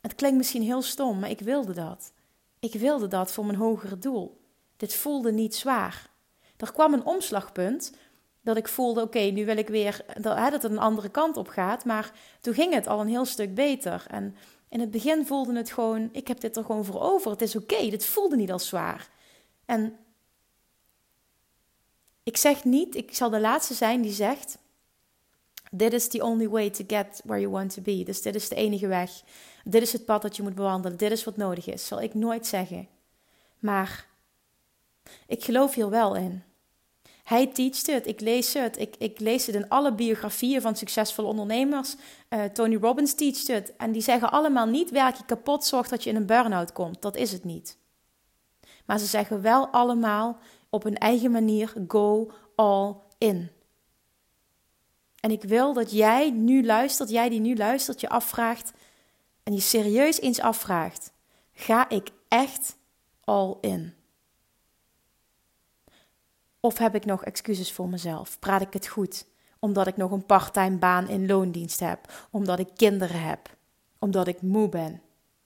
Het 0.00 0.14
klinkt 0.14 0.36
misschien 0.36 0.62
heel 0.62 0.82
stom, 0.82 1.18
maar 1.18 1.30
ik 1.30 1.40
wilde 1.40 1.72
dat. 1.72 2.12
Ik 2.58 2.72
wilde 2.72 3.08
dat 3.08 3.32
voor 3.32 3.46
mijn 3.46 3.58
hogere 3.58 3.98
doel. 3.98 4.44
Dit 4.76 4.94
voelde 4.94 5.32
niet 5.32 5.54
zwaar. 5.54 6.10
Er 6.56 6.72
kwam 6.72 6.92
een 6.92 7.04
omslagpunt 7.04 7.92
dat 8.40 8.56
ik 8.56 8.68
voelde: 8.68 9.02
oké, 9.02 9.18
nu 9.18 9.44
wil 9.44 9.56
ik 9.56 9.68
weer 9.68 10.04
dat, 10.20 10.52
het 10.52 10.64
een 10.64 10.78
andere 10.78 11.08
kant 11.08 11.36
op 11.36 11.48
gaat. 11.48 11.84
Maar 11.84 12.12
toen 12.40 12.54
ging 12.54 12.74
het 12.74 12.86
al 12.86 13.00
een 13.00 13.08
heel 13.08 13.24
stuk 13.24 13.54
beter. 13.54 14.04
En 14.08 14.36
in 14.68 14.80
het 14.80 14.90
begin 14.90 15.26
voelde 15.26 15.56
het 15.56 15.72
gewoon: 15.72 16.08
ik 16.12 16.28
heb 16.28 16.40
dit 16.40 16.56
er 16.56 16.64
gewoon 16.64 16.84
voor 16.84 17.00
over. 17.00 17.30
Het 17.30 17.42
is 17.42 17.56
oké. 17.56 17.88
Dit 17.90 18.04
voelde 18.04 18.36
niet 18.36 18.52
als 18.52 18.68
zwaar. 18.68 19.08
En 19.64 19.96
ik 22.22 22.36
zeg 22.36 22.64
niet, 22.64 22.94
ik 22.94 23.14
zal 23.14 23.30
de 23.30 23.40
laatste 23.40 23.74
zijn 23.74 24.02
die 24.02 24.12
zegt: 24.12 24.58
Dit 25.70 25.92
is 25.92 26.08
the 26.08 26.22
only 26.22 26.48
way 26.48 26.70
to 26.70 26.84
get 26.86 27.20
where 27.24 27.40
you 27.40 27.52
want 27.52 27.74
to 27.74 27.82
be. 27.82 28.02
Dus 28.04 28.22
dit 28.22 28.34
is 28.34 28.48
de 28.48 28.54
enige 28.54 28.86
weg. 28.86 29.22
Dit 29.64 29.82
is 29.82 29.92
het 29.92 30.04
pad 30.04 30.22
dat 30.22 30.36
je 30.36 30.42
moet 30.42 30.54
bewandelen. 30.54 30.98
Dit 30.98 31.10
is 31.10 31.24
wat 31.24 31.36
nodig 31.36 31.66
is. 31.66 31.86
Zal 31.86 32.00
ik 32.02 32.14
nooit 32.14 32.46
zeggen. 32.46 32.88
Maar 33.58 34.06
ik 35.26 35.44
geloof 35.44 35.74
hier 35.74 35.90
wel 35.90 36.14
in. 36.14 36.42
Hij 37.26 37.46
teacht 37.46 37.86
het, 37.86 38.06
ik 38.06 38.20
lees 38.20 38.52
het. 38.52 38.78
Ik, 38.78 38.94
ik 38.98 39.20
lees 39.20 39.46
het 39.46 39.54
in 39.54 39.68
alle 39.68 39.94
biografieën 39.94 40.60
van 40.60 40.76
succesvolle 40.76 41.28
ondernemers. 41.28 41.94
Uh, 42.30 42.44
Tony 42.44 42.76
Robbins 42.76 43.14
teacht 43.14 43.46
het. 43.46 43.76
En 43.76 43.92
die 43.92 44.02
zeggen 44.02 44.30
allemaal 44.30 44.66
niet 44.66 44.90
werk 44.90 45.16
je 45.16 45.24
kapot, 45.24 45.64
zorg 45.64 45.88
dat 45.88 46.04
je 46.04 46.10
in 46.10 46.16
een 46.16 46.26
burn-out 46.26 46.72
komt. 46.72 47.02
Dat 47.02 47.16
is 47.16 47.32
het 47.32 47.44
niet. 47.44 47.78
Maar 48.84 48.98
ze 48.98 49.06
zeggen 49.06 49.42
wel 49.42 49.68
allemaal 49.68 50.38
op 50.70 50.82
hun 50.82 50.98
eigen 50.98 51.30
manier: 51.30 51.72
go 51.88 52.30
all 52.56 52.94
in. 53.18 53.50
En 55.20 55.30
ik 55.30 55.42
wil 55.42 55.72
dat 55.72 55.90
jij 55.90 56.30
nu 56.30 56.64
luistert, 56.64 57.10
jij 57.10 57.28
die 57.28 57.40
nu 57.40 57.56
luistert, 57.56 58.00
je 58.00 58.08
afvraagt 58.08 58.72
en 59.42 59.52
je 59.52 59.60
serieus 59.60 60.20
eens 60.20 60.40
afvraagt: 60.40 61.12
ga 61.52 61.88
ik 61.88 62.10
echt 62.28 62.76
all 63.24 63.56
in? 63.60 63.94
Of 66.60 66.78
heb 66.78 66.94
ik 66.94 67.04
nog 67.04 67.24
excuses 67.24 67.72
voor 67.72 67.88
mezelf? 67.88 68.38
Praat 68.38 68.60
ik 68.60 68.72
het 68.72 68.86
goed? 68.86 69.26
Omdat 69.58 69.86
ik 69.86 69.96
nog 69.96 70.10
een 70.10 70.26
parttime 70.26 70.76
baan 70.76 71.08
in 71.08 71.26
loondienst 71.26 71.80
heb, 71.80 72.26
omdat 72.30 72.58
ik 72.58 72.68
kinderen 72.74 73.22
heb, 73.22 73.56
omdat 73.98 74.26
ik 74.26 74.42
moe 74.42 74.68
ben, 74.68 75.02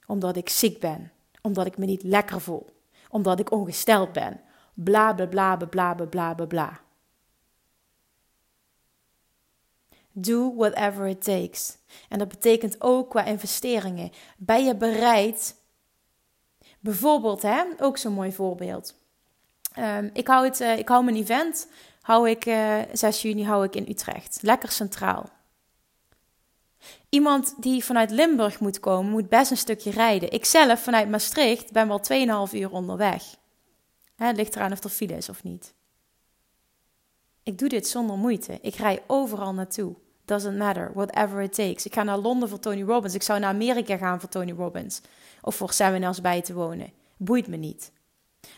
omdat 0.06 0.36
ik 0.36 0.48
ziek 0.48 0.80
ben, 0.80 1.12
omdat 1.42 1.66
ik 1.66 1.78
me 1.78 1.86
niet 1.86 2.02
lekker 2.02 2.40
voel, 2.40 2.66
omdat 3.08 3.40
ik 3.40 3.50
ongesteld 3.50 4.12
ben, 4.12 4.40
Bla 4.84 5.12
bla 5.12 5.26
bla 5.26 5.56
bla 5.56 5.66
bla 5.66 6.06
bla 6.06 6.34
bla 6.34 6.46
bla. 6.46 6.80
Do 10.12 10.54
whatever 10.54 11.06
it 11.06 11.22
takes. 11.22 11.78
En 12.08 12.18
dat 12.18 12.28
betekent 12.28 12.80
ook 12.80 13.10
qua 13.10 13.24
investeringen. 13.24 14.10
Ben 14.36 14.64
je 14.64 14.76
bereid? 14.76 15.56
Bijvoorbeeld, 16.80 17.42
hè, 17.42 17.64
ook 17.78 17.98
zo'n 17.98 18.12
mooi 18.12 18.32
voorbeeld. 18.32 18.99
Um, 19.78 20.10
ik, 20.12 20.26
hou 20.26 20.44
het, 20.44 20.60
uh, 20.60 20.78
ik 20.78 20.88
hou 20.88 21.04
mijn 21.04 21.16
event, 21.16 21.68
hou 22.00 22.30
ik, 22.30 22.46
uh, 22.46 22.80
eh, 22.80 22.88
6 22.92 23.22
juni 23.22 23.44
hou 23.44 23.64
ik 23.64 23.74
in 23.74 23.86
Utrecht. 23.88 24.38
Lekker 24.42 24.70
centraal. 24.70 25.28
Iemand 27.08 27.54
die 27.58 27.84
vanuit 27.84 28.10
Limburg 28.10 28.60
moet 28.60 28.80
komen, 28.80 29.10
moet 29.10 29.28
best 29.28 29.50
een 29.50 29.56
stukje 29.56 29.90
rijden. 29.90 30.30
Ik 30.30 30.44
zelf 30.44 30.80
vanuit 30.80 31.08
Maastricht 31.08 31.72
ben 31.72 31.88
wel 31.88 32.00
2,5 32.48 32.52
uur 32.52 32.70
onderweg. 32.70 33.22
Het 34.16 34.36
ligt 34.36 34.56
eraan 34.56 34.72
of 34.72 34.84
er 34.84 34.90
file 34.90 35.16
is 35.16 35.28
of 35.28 35.42
niet. 35.42 35.74
Ik 37.42 37.58
doe 37.58 37.68
dit 37.68 37.88
zonder 37.88 38.16
moeite. 38.16 38.58
Ik 38.62 38.74
rij 38.74 39.02
overal 39.06 39.54
naartoe. 39.54 39.94
Doesn't 40.24 40.58
matter, 40.58 40.90
whatever 40.94 41.40
it 41.42 41.54
takes. 41.54 41.86
Ik 41.86 41.94
ga 41.94 42.02
naar 42.02 42.18
Londen 42.18 42.48
voor 42.48 42.58
Tony 42.58 42.82
Robbins. 42.82 43.14
Ik 43.14 43.22
zou 43.22 43.40
naar 43.40 43.52
Amerika 43.52 43.96
gaan 43.96 44.20
voor 44.20 44.28
Tony 44.28 44.52
Robbins. 44.52 45.00
Of 45.40 45.54
voor 45.54 45.72
seminars 45.72 46.20
bij 46.20 46.42
te 46.42 46.54
wonen. 46.54 46.92
Boeit 47.16 47.46
me 47.46 47.56
niet. 47.56 47.92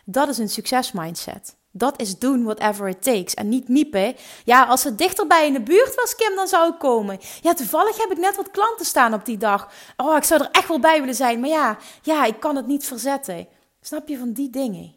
Dat 0.04 0.28
is 0.28 0.38
een 0.38 0.48
succesmindset. 0.48 1.56
Dat 1.70 2.00
is 2.00 2.18
doen 2.18 2.44
whatever 2.44 2.88
it 2.88 3.02
takes. 3.02 3.34
En 3.34 3.48
niet 3.48 3.68
miepen. 3.68 4.14
Ja, 4.44 4.64
als 4.64 4.84
het 4.84 4.98
dichterbij 4.98 5.46
in 5.46 5.52
de 5.52 5.60
buurt 5.60 5.94
was, 5.94 6.14
Kim, 6.14 6.36
dan 6.36 6.48
zou 6.48 6.72
ik 6.72 6.78
komen. 6.78 7.18
Ja, 7.40 7.54
toevallig 7.54 7.96
heb 7.96 8.10
ik 8.10 8.18
net 8.18 8.36
wat 8.36 8.50
klanten 8.50 8.86
staan 8.86 9.14
op 9.14 9.24
die 9.24 9.36
dag. 9.36 9.72
Oh, 9.96 10.16
ik 10.16 10.24
zou 10.24 10.42
er 10.42 10.50
echt 10.50 10.68
wel 10.68 10.80
bij 10.80 11.00
willen 11.00 11.14
zijn. 11.14 11.40
Maar 11.40 11.48
ja, 11.48 11.78
ja, 12.02 12.24
ik 12.24 12.40
kan 12.40 12.56
het 12.56 12.66
niet 12.66 12.84
verzetten. 12.84 13.48
Snap 13.80 14.08
je 14.08 14.18
van 14.18 14.32
die 14.32 14.50
dingen? 14.50 14.94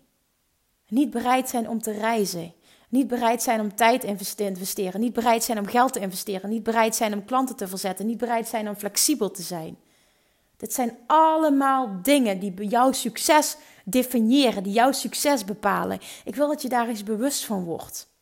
Niet 0.88 1.10
bereid 1.10 1.50
zijn 1.50 1.70
om 1.70 1.82
te 1.82 1.92
reizen. 1.92 2.54
Niet 2.90 3.08
bereid 3.08 3.44
zijn 3.44 3.60
om 3.60 3.76
tijd 3.76 4.02
te 4.02 4.46
investeren. 4.46 5.00
Niet 5.00 5.14
bereid 5.14 5.44
zijn 5.44 5.60
om 5.60 5.68
geld 5.68 5.94
te 5.94 6.00
investeren. 6.00 6.50
Niet 6.50 6.64
bereid 6.64 6.96
zijn 6.96 7.14
om 7.14 7.26
klanten 7.26 7.56
te 7.56 7.68
verzetten. 7.68 8.06
Niet 8.06 8.18
bereid 8.18 8.48
zijn 8.48 8.68
om 8.68 8.76
flexibel 8.76 9.32
te 9.32 9.42
zijn. 9.42 9.78
Dit 10.58 10.74
zijn 10.74 10.98
allemaal 11.08 12.00
dingen 12.02 12.40
die 12.40 12.68
jouw 12.68 12.92
succes 12.92 13.58
definiëren, 13.86 14.64
die 14.64 14.74
jouw 14.74 14.92
succes 14.92 15.46
bepalen. 15.46 16.00
Ik 16.24 16.36
wil 16.36 16.48
dat 16.48 16.62
je 16.62 16.70
daar 16.70 16.88
eens 16.88 17.04
bewust 17.04 17.46
van 17.46 17.64
wordt. 17.64 18.14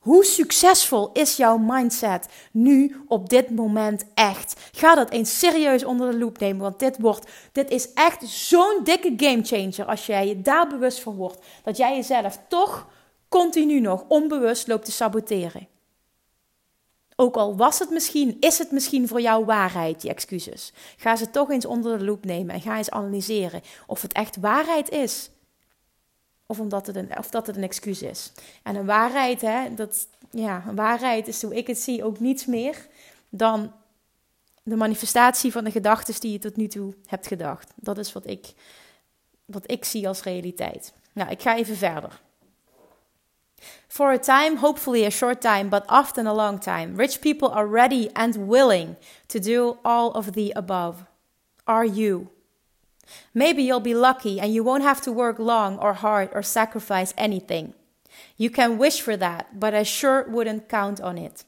Hoe 0.00 0.24
succesvol 0.24 1.10
is 1.12 1.36
jouw 1.36 1.58
mindset 1.58 2.28
nu 2.52 3.04
op 3.08 3.28
dit 3.28 3.50
moment 3.50 4.04
echt? 4.14 4.70
Ga 4.72 4.94
dat 4.94 5.10
eens 5.10 5.38
serieus 5.38 5.84
onder 5.84 6.10
de 6.10 6.18
loep 6.18 6.38
nemen, 6.38 6.62
want 6.62 6.78
dit, 6.78 6.98
wordt, 6.98 7.30
dit 7.52 7.70
is 7.70 7.92
echt 7.92 8.28
zo'n 8.28 8.80
dikke 8.84 9.12
gamechanger 9.16 9.84
als 9.84 10.06
jij 10.06 10.28
je 10.28 10.40
daar 10.40 10.68
bewust 10.68 11.00
van 11.00 11.16
wordt. 11.16 11.38
Dat 11.62 11.76
jij 11.76 11.96
jezelf 11.96 12.40
toch 12.48 12.86
continu 13.28 13.80
nog 13.80 14.04
onbewust 14.08 14.66
loopt 14.66 14.84
te 14.84 14.92
saboteren. 14.92 15.68
Ook 17.20 17.36
al 17.36 17.56
was 17.56 17.78
het 17.78 17.90
misschien, 17.90 18.36
is 18.40 18.58
het 18.58 18.70
misschien 18.70 19.08
voor 19.08 19.20
jou 19.20 19.44
waarheid, 19.44 20.00
die 20.00 20.10
excuses. 20.10 20.72
Ga 20.96 21.16
ze 21.16 21.30
toch 21.30 21.50
eens 21.50 21.64
onder 21.64 21.98
de 21.98 22.04
loep 22.04 22.24
nemen 22.24 22.54
en 22.54 22.60
ga 22.60 22.76
eens 22.76 22.90
analyseren 22.90 23.62
of 23.86 24.02
het 24.02 24.12
echt 24.12 24.36
waarheid 24.36 24.88
is. 24.88 25.30
Of, 26.46 26.60
omdat 26.60 26.86
het 26.86 26.96
een, 26.96 27.18
of 27.18 27.30
dat 27.30 27.46
het 27.46 27.56
een 27.56 27.62
excuus 27.62 28.02
is. 28.02 28.32
En 28.62 28.76
een 28.76 28.86
waarheid, 28.86 29.40
hè, 29.40 29.74
dat, 29.74 30.06
ja, 30.30 30.64
een 30.68 30.74
waarheid 30.74 31.28
is 31.28 31.42
hoe 31.42 31.56
ik 31.56 31.66
het 31.66 31.78
zie 31.78 32.04
ook 32.04 32.20
niets 32.20 32.46
meer 32.46 32.86
dan 33.28 33.72
de 34.62 34.76
manifestatie 34.76 35.52
van 35.52 35.64
de 35.64 35.70
gedachten 35.70 36.20
die 36.20 36.32
je 36.32 36.38
tot 36.38 36.56
nu 36.56 36.68
toe 36.68 36.94
hebt 37.06 37.26
gedacht. 37.26 37.72
Dat 37.76 37.98
is 37.98 38.12
wat 38.12 38.26
ik, 38.26 38.52
wat 39.44 39.70
ik 39.70 39.84
zie 39.84 40.08
als 40.08 40.22
realiteit. 40.22 40.92
Nou, 41.12 41.30
ik 41.30 41.42
ga 41.42 41.56
even 41.56 41.76
verder. 41.76 42.20
For 43.88 44.12
a 44.12 44.18
time, 44.18 44.56
hopefully 44.56 45.04
a 45.04 45.10
short 45.10 45.40
time, 45.40 45.68
but 45.68 45.84
often 45.88 46.26
a 46.26 46.34
long 46.34 46.58
time, 46.58 46.96
rich 46.96 47.20
people 47.20 47.48
are 47.48 47.66
ready 47.66 48.10
and 48.14 48.48
willing 48.48 48.96
to 49.28 49.40
do 49.40 49.78
all 49.84 50.12
of 50.12 50.32
the 50.32 50.52
above. 50.56 51.04
Are 51.66 51.84
you? 51.84 52.30
Maybe 53.34 53.62
you'll 53.62 53.80
be 53.80 53.94
lucky 53.94 54.40
and 54.40 54.54
you 54.54 54.62
won't 54.62 54.82
have 54.82 55.00
to 55.02 55.12
work 55.12 55.38
long 55.38 55.78
or 55.78 55.94
hard 55.94 56.30
or 56.32 56.42
sacrifice 56.42 57.12
anything. 57.18 57.74
You 58.36 58.50
can 58.50 58.78
wish 58.78 59.00
for 59.00 59.16
that, 59.16 59.58
but 59.58 59.74
I 59.74 59.82
sure 59.82 60.26
wouldn't 60.28 60.68
count 60.68 61.00
on 61.00 61.18
it. 61.18 61.44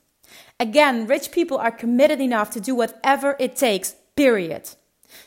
Again, 0.59 1.07
rich 1.07 1.31
people 1.31 1.59
are 1.59 1.71
committed 1.71 2.21
enough 2.21 2.51
to 2.51 2.61
do 2.61 2.75
whatever 2.75 3.37
it 3.39 3.57
takes, 3.57 3.95
period. 4.17 4.71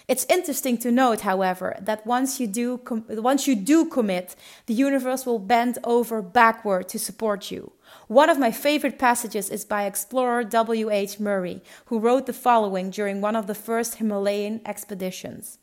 It's 0.07 0.25
interesting 0.29 0.77
to 0.79 0.91
note, 0.91 1.21
however, 1.21 1.77
that 1.81 2.05
once 2.05 2.39
you 2.39 2.47
do 2.47 2.79
once 3.09 3.47
you 3.47 3.55
do 3.55 3.85
commit, 3.85 4.35
the 4.65 4.73
universe 4.73 5.25
will 5.25 5.39
bend 5.39 5.79
over 5.83 6.21
backward 6.21 6.87
to 6.89 6.99
support 6.99 7.51
you. 7.51 7.71
One 8.07 8.29
of 8.29 8.39
my 8.39 8.51
favorite 8.51 8.99
passages 8.99 9.49
is 9.49 9.65
by 9.65 9.85
explorer 9.85 10.43
W.H. 10.43 11.19
Murray, 11.19 11.61
who 11.85 11.99
wrote 11.99 12.25
the 12.25 12.33
following 12.33 12.89
during 12.89 13.21
one 13.21 13.35
of 13.35 13.47
the 13.47 13.55
first 13.55 13.95
Himalayan 13.95 14.61
expeditions. 14.65 15.59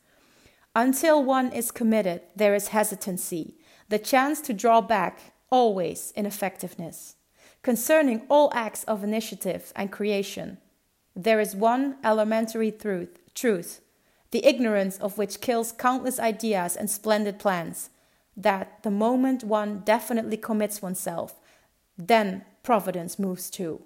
Until 0.75 1.23
one 1.23 1.53
is 1.53 1.71
committed, 1.71 2.23
there 2.35 2.55
is 2.55 2.69
hesitancy, 2.69 3.57
the 3.89 3.99
chance 3.99 4.41
to 4.43 4.55
draw 4.55 4.81
back, 4.81 5.35
always 5.51 6.13
ineffectiveness. 6.17 7.17
Concerning 7.63 8.23
all 8.29 8.51
acts 8.55 8.83
of 8.85 9.05
initiative 9.05 9.73
and 9.77 9.93
creation, 9.93 10.59
There 11.15 11.41
is 11.41 11.55
one 11.55 11.97
elementary 12.03 12.73
truth, 12.73 13.19
truth, 13.35 13.83
the 14.33 14.45
ignorance 14.45 14.99
of 14.99 15.17
which 15.17 15.41
kills 15.41 15.73
countless 15.73 16.19
ideas 16.19 16.77
and 16.77 16.91
splendid 16.91 17.39
plans, 17.39 17.91
that 18.37 18.83
the 18.83 18.91
moment 18.91 19.45
one 19.45 19.81
definitely 19.81 20.37
commits 20.37 20.83
oneself, 20.83 21.39
then 21.97 22.45
providence 22.63 23.19
moves 23.19 23.49
too. 23.51 23.81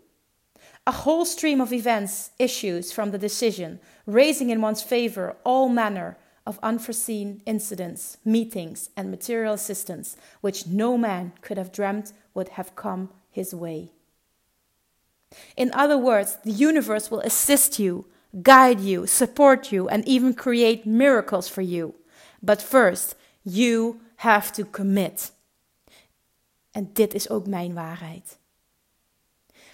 A 0.86 0.92
whole 0.92 1.24
stream 1.24 1.60
of 1.60 1.72
events 1.72 2.30
issues 2.38 2.92
from 2.92 3.10
the 3.10 3.18
decision, 3.18 3.80
raising 4.06 4.50
in 4.50 4.60
one's 4.60 4.82
favor 4.82 5.36
all 5.44 5.68
manner 5.68 6.16
of 6.46 6.60
unforeseen 6.62 7.42
incidents, 7.44 8.18
meetings, 8.24 8.90
and 8.96 9.10
material 9.10 9.54
assistance 9.54 10.16
which 10.40 10.66
no 10.66 10.96
man 10.96 11.32
could 11.40 11.58
have 11.58 11.72
dreamt 11.72 12.12
would 12.34 12.50
have 12.50 12.76
come 12.76 13.10
his 13.30 13.52
way. 13.52 13.90
In 15.56 15.72
other 15.72 15.98
words, 15.98 16.38
the 16.44 16.52
universe 16.52 17.10
will 17.10 17.20
assist 17.20 17.80
you, 17.80 18.06
guide 18.42 18.80
you, 18.80 19.06
support 19.06 19.70
you, 19.70 19.88
and 19.88 20.04
even 20.04 20.34
create 20.34 20.86
miracles 20.86 21.48
for 21.48 21.62
you. 21.62 21.94
But 22.40 22.62
first, 22.62 23.14
you 23.42 24.00
have 24.16 24.52
to 24.52 24.64
commit. 24.64 25.32
En 26.70 26.90
dit 26.92 27.14
is 27.14 27.30
ook 27.30 27.46
mijn 27.46 27.74
waarheid. 27.74 28.38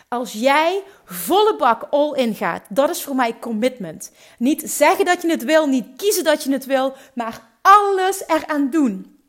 Als 0.09 0.33
jij 0.33 0.83
volle 1.05 1.57
bak 1.57 1.83
all 1.91 2.13
in 2.13 2.35
gaat, 2.35 2.63
dat 2.69 2.91
is 2.91 3.03
voor 3.03 3.15
mij 3.15 3.39
commitment. 3.39 4.11
Niet 4.39 4.71
zeggen 4.71 5.05
dat 5.05 5.23
je 5.23 5.31
het 5.31 5.45
wil, 5.45 5.67
niet 5.67 5.87
kiezen 5.97 6.25
dat 6.25 6.43
je 6.43 6.53
het 6.53 6.65
wil, 6.65 6.95
maar 7.15 7.49
alles 7.63 8.27
eraan 8.27 8.71
doen. 8.71 9.21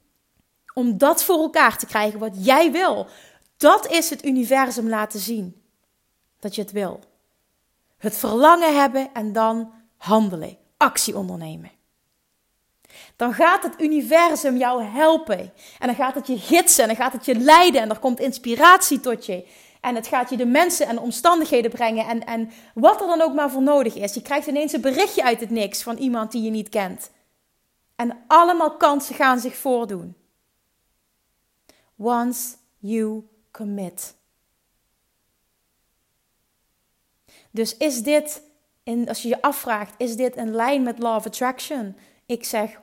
Om 0.74 0.98
dat 0.98 1.24
voor 1.24 1.38
elkaar 1.38 1.78
te 1.78 1.86
krijgen 1.86 2.20
wat 2.20 2.46
jij 2.46 2.72
wil. 2.72 3.08
Dat 3.58 3.92
is 3.92 4.10
het 4.10 4.26
universum 4.26 4.90
laten 4.90 5.20
zien 5.20 5.62
dat 6.40 6.56
je 6.56 6.62
het 6.62 6.72
wil. 6.72 7.00
Het 8.04 8.18
verlangen 8.18 8.80
hebben 8.80 9.14
en 9.14 9.34
dan 9.34 9.74
handelen, 9.98 10.58
actie 10.78 11.18
ondernemen. 11.18 11.72
Dan 13.16 13.34
gaat 13.34 13.64
het 13.64 13.82
universum 13.82 14.58
jou 14.58 14.84
helpen. 14.84 15.40
En 15.80 15.88
dan 15.88 15.96
gaat 15.96 16.16
het 16.16 16.28
je 16.28 16.38
gidsen 16.38 16.84
en 16.84 16.88
dan 16.90 17.04
gaat 17.04 17.14
het 17.14 17.26
je 17.26 17.36
leiden 17.36 17.82
en 17.82 17.90
er 17.90 18.00
komt 18.00 18.20
inspiratie 18.20 19.00
tot 19.00 19.26
je. 19.26 19.48
En 19.82 19.96
het 19.96 20.08
gaat 20.08 20.30
je 20.30 20.38
de 20.38 20.46
mensen 20.46 20.88
en 20.88 20.96
de 20.96 21.02
omstandigheden 21.02 21.72
brengen 21.72 22.06
en, 22.06 22.26
en 22.26 22.52
wat 22.74 23.02
er 23.02 23.08
dan 23.08 23.22
ook 23.22 23.34
maar 23.34 23.52
voor 23.52 23.62
nodig 23.62 23.96
is. 23.96 24.14
Je 24.14 24.22
krijgt 24.22 24.48
ineens 24.48 24.74
een 24.74 24.82
berichtje 24.82 25.24
uit 25.24 25.40
het 25.40 25.50
niks 25.50 25.84
van 25.84 25.98
iemand 25.98 26.32
die 26.32 26.42
je 26.42 26.50
niet 26.50 26.70
kent. 26.70 27.12
En 27.96 28.24
allemaal 28.28 28.78
kansen 28.78 29.16
gaan 29.16 29.40
zich 29.40 29.56
voordoen. 29.56 30.16
Once 31.98 32.56
you 32.80 33.28
commit. 33.52 34.16
Dus 37.54 37.78
is 37.78 38.04
dit, 38.04 38.44
in, 38.84 39.08
als 39.08 39.22
je 39.22 39.28
je 39.28 39.42
afvraagt, 39.42 39.94
is 39.98 40.16
dit 40.16 40.36
in 40.36 40.52
lijn 40.56 40.84
met 40.84 41.00
Law 41.00 41.16
of 41.16 41.26
Attraction? 41.26 41.96
Ik 42.26 42.44
zeg 42.44 42.76
100%. 42.76 42.80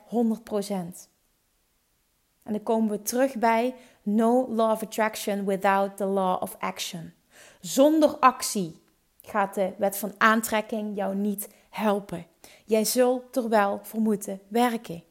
En 2.42 2.52
dan 2.52 2.62
komen 2.62 2.90
we 2.90 3.02
terug 3.02 3.34
bij 3.34 3.74
no 4.02 4.48
law 4.48 4.70
of 4.70 4.82
attraction 4.82 5.44
without 5.44 5.96
the 5.96 6.04
law 6.04 6.42
of 6.42 6.56
action. 6.58 7.12
Zonder 7.60 8.18
actie 8.18 8.82
gaat 9.22 9.54
de 9.54 9.72
wet 9.78 9.96
van 9.96 10.14
aantrekking 10.18 10.96
jou 10.96 11.14
niet 11.14 11.48
helpen. 11.70 12.26
Jij 12.64 12.84
zult 12.84 13.36
er 13.36 13.48
wel 13.48 13.80
voor 13.82 14.00
moeten 14.00 14.40
werken. 14.48 15.04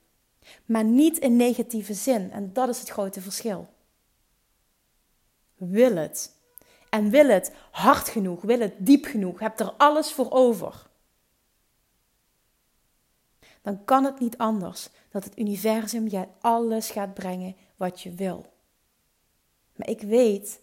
Maar 0.66 0.84
niet 0.84 1.18
in 1.18 1.36
negatieve 1.36 1.94
zin. 1.94 2.32
En 2.32 2.54
dat 2.54 2.70
is 2.70 2.80
het 2.80 2.90
grote 2.90 3.22
verschil. 3.22 3.68
Wil 5.56 5.96
het. 5.96 6.39
En 6.90 7.10
wil 7.10 7.28
het 7.28 7.56
hard 7.72 8.10
genoeg, 8.10 8.42
wil 8.42 8.60
het 8.60 8.74
diep 8.78 9.06
genoeg, 9.06 9.40
heb 9.40 9.60
er 9.60 9.74
alles 9.78 10.14
voor 10.14 10.32
over. 10.32 10.90
Dan 13.62 13.84
kan 13.84 14.04
het 14.04 14.20
niet 14.20 14.38
anders 14.38 14.90
dat 15.10 15.24
het 15.24 15.40
universum 15.40 16.08
je 16.08 16.28
alles 16.40 16.90
gaat 16.90 17.14
brengen 17.14 17.56
wat 17.76 18.02
je 18.02 18.12
wil. 18.12 18.46
Maar 19.76 19.90
ik 19.90 20.02
weet, 20.02 20.62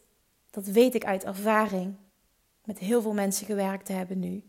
dat 0.50 0.66
weet 0.66 0.94
ik 0.94 1.04
uit 1.04 1.24
ervaring, 1.24 1.94
met 2.64 2.78
heel 2.78 3.02
veel 3.02 3.12
mensen 3.12 3.46
gewerkt 3.46 3.86
te 3.86 3.92
hebben 3.92 4.18
nu, 4.18 4.42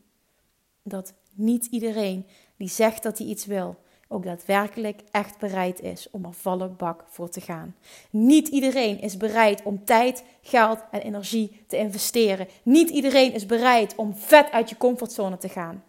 dat 0.84 1.14
niet 1.32 1.66
iedereen 1.66 2.28
die 2.56 2.70
zegt 2.70 3.04
dat 3.04 3.18
hij 3.18 3.28
iets 3.28 3.46
wil, 3.46 3.80
ook 4.08 4.24
daadwerkelijk 4.24 5.02
echt 5.12 5.38
bereid 5.38 5.82
is 5.82 6.08
om 6.12 6.26
er 6.26 6.34
volle 6.34 6.68
bak 6.68 7.04
voor 7.10 7.30
te 7.30 7.42
gaan. 7.42 7.76
Niet 8.10 8.48
iedereen 8.48 9.02
is 9.02 9.18
bereid 9.18 9.64
om 9.64 9.86
tijd, 9.86 10.24
geld 10.42 10.80
en 10.92 11.02
energie 11.02 11.64
te 11.68 11.78
investeren. 11.78 12.48
Niet 12.64 12.90
iedereen 12.90 13.34
is 13.34 13.46
bereid 13.46 13.96
om 13.96 14.16
vet 14.16 14.52
uit 14.52 14.70
je 14.70 14.78
comfortzone 14.78 15.38
te 15.38 15.50
gaan. 15.50 15.84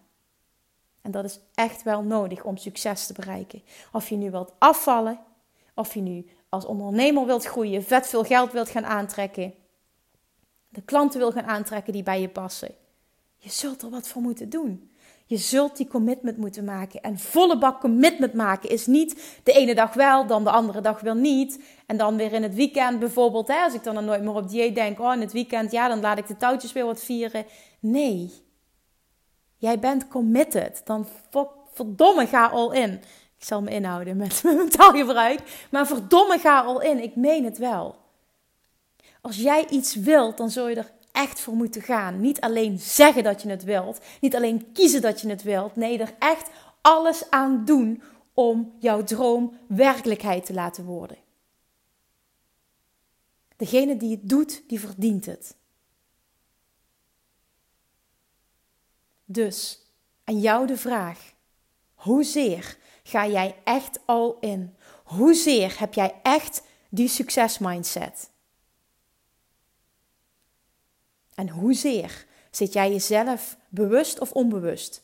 En 1.03 1.11
dat 1.11 1.25
is 1.25 1.41
echt 1.55 1.83
wel 1.83 2.03
nodig 2.03 2.45
om 2.45 2.57
succes 2.57 3.07
te 3.07 3.13
bereiken. 3.13 3.63
Of 3.93 4.09
je 4.09 4.17
nu 4.17 4.31
wilt 4.31 4.53
afvallen, 4.59 5.21
of 5.75 5.95
je 5.95 6.01
nu 6.01 6.27
als 6.49 6.65
ondernemer 6.65 7.27
wilt 7.27 7.45
groeien, 7.45 7.85
vet 7.85 8.07
veel 8.07 8.25
geld 8.25 8.53
wilt 8.53 8.69
gaan 8.69 8.87
aantrekken, 8.87 9.55
de 10.69 10.83
klanten 10.83 11.19
wil 11.19 11.33
gaan 11.33 11.45
aantrekken 11.45 11.93
die 11.93 12.03
bij 12.03 12.21
je 12.21 12.29
passen. 12.29 12.75
Je 13.37 13.51
zult 13.51 13.83
er 13.83 13.91
wat 13.91 14.09
voor 14.09 14.23
moeten 14.23 14.49
doen. 14.49 14.91
Je 15.29 15.37
zult 15.37 15.77
die 15.77 15.87
commitment 15.87 16.37
moeten 16.37 16.65
maken. 16.65 17.03
En 17.03 17.19
volle 17.19 17.59
bak 17.59 17.81
commitment 17.81 18.35
maken 18.35 18.69
is 18.69 18.87
niet 18.87 19.41
de 19.43 19.53
ene 19.53 19.75
dag 19.75 19.95
wel, 19.95 20.27
dan 20.27 20.45
de 20.45 20.51
andere 20.51 20.81
dag 20.81 21.01
weer 21.01 21.17
niet. 21.17 21.63
En 21.87 21.97
dan 21.97 22.17
weer 22.17 22.33
in 22.33 22.43
het 22.43 22.55
weekend 22.55 22.99
bijvoorbeeld, 22.99 23.49
hè, 23.49 23.63
als 23.63 23.75
ik 23.75 23.83
dan, 23.85 23.95
dan 23.95 24.05
nooit 24.05 24.23
meer 24.23 24.35
op 24.35 24.49
dieet 24.49 24.75
denk, 24.75 25.01
oh 25.01 25.13
in 25.13 25.21
het 25.21 25.33
weekend, 25.33 25.73
ja, 25.73 25.89
dan 25.89 26.01
laat 26.01 26.19
ik 26.19 26.27
de 26.27 26.37
touwtjes 26.37 26.73
weer 26.73 26.85
wat 26.85 27.03
vieren. 27.03 27.45
Nee. 27.81 28.33
Jij 29.57 29.79
bent 29.79 30.09
committed. 30.09 30.81
Dan 30.85 31.07
verdomme 31.73 32.27
ga 32.27 32.47
al 32.47 32.73
in. 32.73 32.93
Ik 33.39 33.45
zal 33.45 33.63
me 33.63 33.71
inhouden 33.71 34.17
met, 34.17 34.41
met 34.45 34.57
mijn 34.57 34.69
taalgebruik. 34.69 35.67
Maar 35.71 35.87
verdomme 35.87 36.39
ga 36.39 36.61
al 36.61 36.81
in. 36.81 37.03
Ik 37.03 37.17
meen 37.17 37.45
het 37.45 37.59
wel. 37.59 37.97
Als 39.21 39.37
jij 39.37 39.67
iets 39.69 39.95
wilt, 39.95 40.37
dan 40.37 40.51
zul 40.51 40.69
je 40.69 40.77
er 40.77 40.93
echt 41.19 41.41
voor 41.41 41.55
moeten 41.55 41.83
gaan. 41.83 42.21
Niet 42.21 42.41
alleen 42.41 42.79
zeggen 42.79 43.23
dat 43.23 43.43
je 43.43 43.49
het 43.49 43.65
wilt. 43.65 44.01
Niet 44.21 44.37
alleen 44.37 44.73
kiezen 44.73 45.03
dat 45.03 45.21
je 45.21 45.29
het 45.29 45.43
wilt. 45.43 45.77
Nee, 45.77 45.99
er 45.99 46.15
echt 46.19 46.51
alles 46.81 47.31
aan 47.31 47.65
doen 47.65 48.03
om 48.35 48.75
jouw 48.79 49.05
droom 49.05 49.59
werkelijkheid 49.69 50.47
te 50.47 50.53
laten 50.53 50.85
worden. 50.85 51.17
Degene 53.57 53.97
die 53.97 54.11
het 54.11 54.29
doet, 54.29 54.63
die 54.69 54.81
verdient 54.81 55.27
het. 55.27 55.57
Dus 59.25 59.81
aan 60.25 60.41
jou 60.41 60.67
de 60.67 60.77
vraag: 60.77 61.33
hoezeer 61.95 62.77
ga 63.03 63.27
jij 63.27 63.57
echt 63.65 64.01
al 64.05 64.37
in? 64.41 64.77
Hoezeer 65.05 65.79
heb 65.79 65.95
jij 65.95 66.15
echt 66.23 66.63
die 66.89 67.09
succesmindset? 67.09 68.31
En 71.39 71.49
hoezeer 71.49 72.27
zit 72.51 72.73
jij 72.73 72.91
jezelf 72.91 73.57
bewust 73.69 74.19
of 74.19 74.33
onbewust 74.33 75.03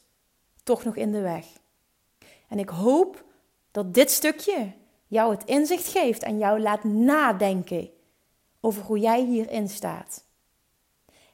toch 0.62 0.84
nog 0.84 0.96
in 0.96 1.12
de 1.12 1.20
weg? 1.20 1.46
En 2.48 2.58
ik 2.58 2.68
hoop 2.68 3.24
dat 3.70 3.94
dit 3.94 4.10
stukje 4.10 4.72
jou 5.06 5.34
het 5.34 5.44
inzicht 5.44 5.88
geeft 5.88 6.22
en 6.22 6.38
jou 6.38 6.60
laat 6.60 6.84
nadenken 6.84 7.90
over 8.60 8.82
hoe 8.82 8.98
jij 8.98 9.24
hierin 9.24 9.68
staat. 9.68 10.24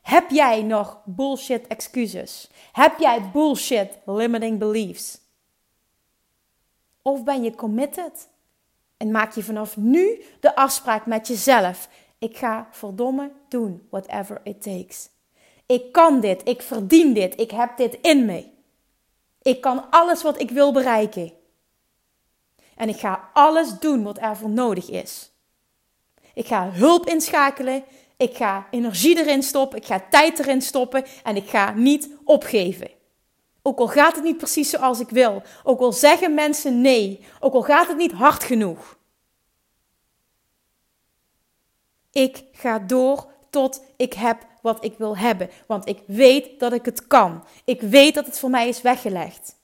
Heb 0.02 0.30
jij 0.30 0.62
nog 0.62 1.00
bullshit 1.04 1.66
excuses? 1.66 2.50
Heb 2.72 2.98
jij 2.98 3.30
bullshit 3.30 3.98
limiting 4.04 4.58
beliefs? 4.58 5.20
Of 7.02 7.24
ben 7.24 7.42
je 7.42 7.54
committed? 7.54 8.28
En 8.96 9.10
maak 9.10 9.34
je 9.34 9.42
vanaf 9.42 9.76
nu 9.76 10.22
de 10.40 10.56
afspraak 10.56 11.06
met 11.06 11.26
jezelf. 11.26 11.88
Ik 12.20 12.37
ga 12.37 12.68
verdomme 12.70 13.33
doen 13.48 13.87
whatever 13.90 14.40
it 14.44 14.62
takes. 14.62 15.09
Ik 15.66 15.92
kan 15.92 16.20
dit, 16.20 16.48
ik 16.48 16.62
verdien 16.62 17.12
dit, 17.12 17.40
ik 17.40 17.50
heb 17.50 17.76
dit 17.76 17.98
in 18.02 18.24
me. 18.24 18.46
Ik 19.42 19.61
kan 19.61 19.90
alles 19.90 20.22
wat 20.22 20.40
ik 20.40 20.50
wil 20.50 20.72
bereiken. 20.72 21.33
En 22.76 22.88
ik 22.88 22.96
ga 22.96 23.30
alles 23.33 23.78
doen 23.78 24.02
wat 24.02 24.18
er 24.18 24.37
voor 24.37 24.50
nodig 24.50 24.90
is. 24.90 25.30
Ik 26.35 26.46
ga 26.46 26.70
hulp 26.70 27.06
inschakelen, 27.06 27.85
ik 28.16 28.37
ga 28.37 28.66
energie 28.70 29.18
erin 29.18 29.42
stoppen, 29.42 29.78
ik 29.78 29.87
ga 29.87 30.04
tijd 30.11 30.38
erin 30.38 30.62
stoppen 30.62 31.04
en 31.22 31.37
ik 31.37 31.48
ga 31.48 31.72
niet 31.72 32.09
opgeven. 32.24 32.90
Ook 33.62 33.78
al 33.78 33.88
gaat 33.88 34.14
het 34.14 34.24
niet 34.24 34.37
precies 34.37 34.70
zoals 34.70 35.00
ik 35.00 35.11
wil, 35.11 35.42
ook 35.62 35.80
al 35.80 35.92
zeggen 35.92 36.35
mensen 36.35 36.80
nee, 36.80 37.24
ook 37.40 37.54
al 37.54 37.62
gaat 37.62 37.88
het 37.88 37.96
niet 37.96 38.12
hard 38.12 38.44
genoeg. 38.44 38.98
Ik 42.12 42.44
ga 42.53 42.79
door 42.79 43.33
tot 43.51 43.85
ik 43.96 44.12
heb 44.12 44.46
wat 44.62 44.85
ik 44.85 44.99
wil 44.99 45.16
hebben, 45.16 45.51
want 45.66 45.88
ik 45.88 46.03
weet 46.07 46.61
dat 46.61 46.73
ik 46.73 46.85
het 46.85 47.07
kan. 47.07 47.44
Ik 47.64 47.81
weet 47.81 48.14
dat 48.14 48.27
het 48.27 48.38
voor 48.38 48.51
mij 48.51 48.68
is 48.68 48.83
weggelegd. 48.83 49.57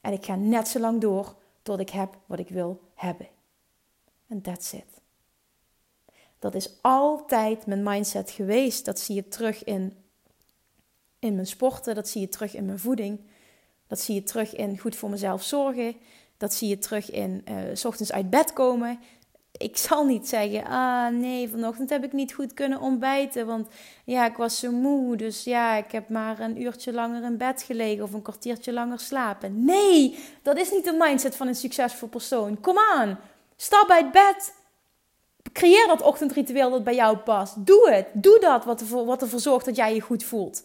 En 0.00 0.12
ik 0.12 0.24
ga 0.24 0.34
net 0.34 0.68
zo 0.68 0.78
lang 0.78 1.00
door 1.00 1.34
tot 1.62 1.80
ik 1.80 1.90
heb 1.90 2.18
wat 2.26 2.38
ik 2.38 2.48
wil 2.48 2.80
hebben. 2.94 3.28
En 4.28 4.42
that's 4.42 4.72
it. 4.72 4.84
Dat 6.38 6.54
is 6.54 6.70
altijd 6.80 7.66
mijn 7.66 7.82
mindset 7.82 8.30
geweest. 8.30 8.84
Dat 8.84 8.98
zie 8.98 9.14
je 9.14 9.28
terug 9.28 9.64
in 9.64 9.96
in 11.18 11.34
mijn 11.34 11.46
sporten, 11.46 11.94
dat 11.94 12.08
zie 12.08 12.20
je 12.20 12.28
terug 12.28 12.54
in 12.54 12.64
mijn 12.64 12.78
voeding. 12.78 13.20
Dat 13.86 14.00
zie 14.00 14.14
je 14.14 14.22
terug 14.22 14.54
in 14.54 14.78
goed 14.78 14.96
voor 14.96 15.10
mezelf 15.10 15.42
zorgen. 15.42 15.96
Dat 16.36 16.54
zie 16.54 16.68
je 16.68 16.78
terug 16.78 17.10
in 17.10 17.44
s 17.72 17.84
ochtends 17.84 18.12
uit 18.12 18.30
bed 18.30 18.52
komen. 18.52 19.00
Ik 19.56 19.76
zal 19.76 20.04
niet 20.04 20.28
zeggen, 20.28 20.64
ah 20.64 21.08
nee, 21.08 21.48
vanochtend 21.48 21.90
heb 21.90 22.04
ik 22.04 22.12
niet 22.12 22.34
goed 22.34 22.54
kunnen 22.54 22.80
ontbijten. 22.80 23.46
Want 23.46 23.68
ja, 24.04 24.26
ik 24.26 24.36
was 24.36 24.58
zo 24.58 24.70
moe. 24.70 25.16
Dus 25.16 25.44
ja, 25.44 25.74
ik 25.74 25.92
heb 25.92 26.08
maar 26.08 26.40
een 26.40 26.62
uurtje 26.62 26.92
langer 26.92 27.22
in 27.22 27.36
bed 27.36 27.62
gelegen 27.62 28.04
of 28.04 28.12
een 28.12 28.22
kwartiertje 28.22 28.72
langer 28.72 29.00
slapen. 29.00 29.64
Nee, 29.64 30.18
dat 30.42 30.58
is 30.58 30.70
niet 30.70 30.84
de 30.84 30.96
mindset 30.98 31.36
van 31.36 31.46
een 31.46 31.54
succesvol 31.54 32.08
persoon. 32.08 32.60
Kom 32.60 32.78
aan, 32.78 33.18
stap 33.56 33.90
uit 33.90 34.12
bed. 34.12 34.54
Creëer 35.52 35.86
dat 35.86 36.02
ochtendritueel 36.02 36.70
dat 36.70 36.84
bij 36.84 36.94
jou 36.94 37.16
past. 37.16 37.66
Doe 37.66 37.90
het. 37.90 38.06
Doe 38.12 38.40
dat 38.40 38.64
wat 38.64 38.82
wat 38.88 39.22
ervoor 39.22 39.40
zorgt 39.40 39.64
dat 39.64 39.76
jij 39.76 39.94
je 39.94 40.00
goed 40.00 40.24
voelt. 40.24 40.64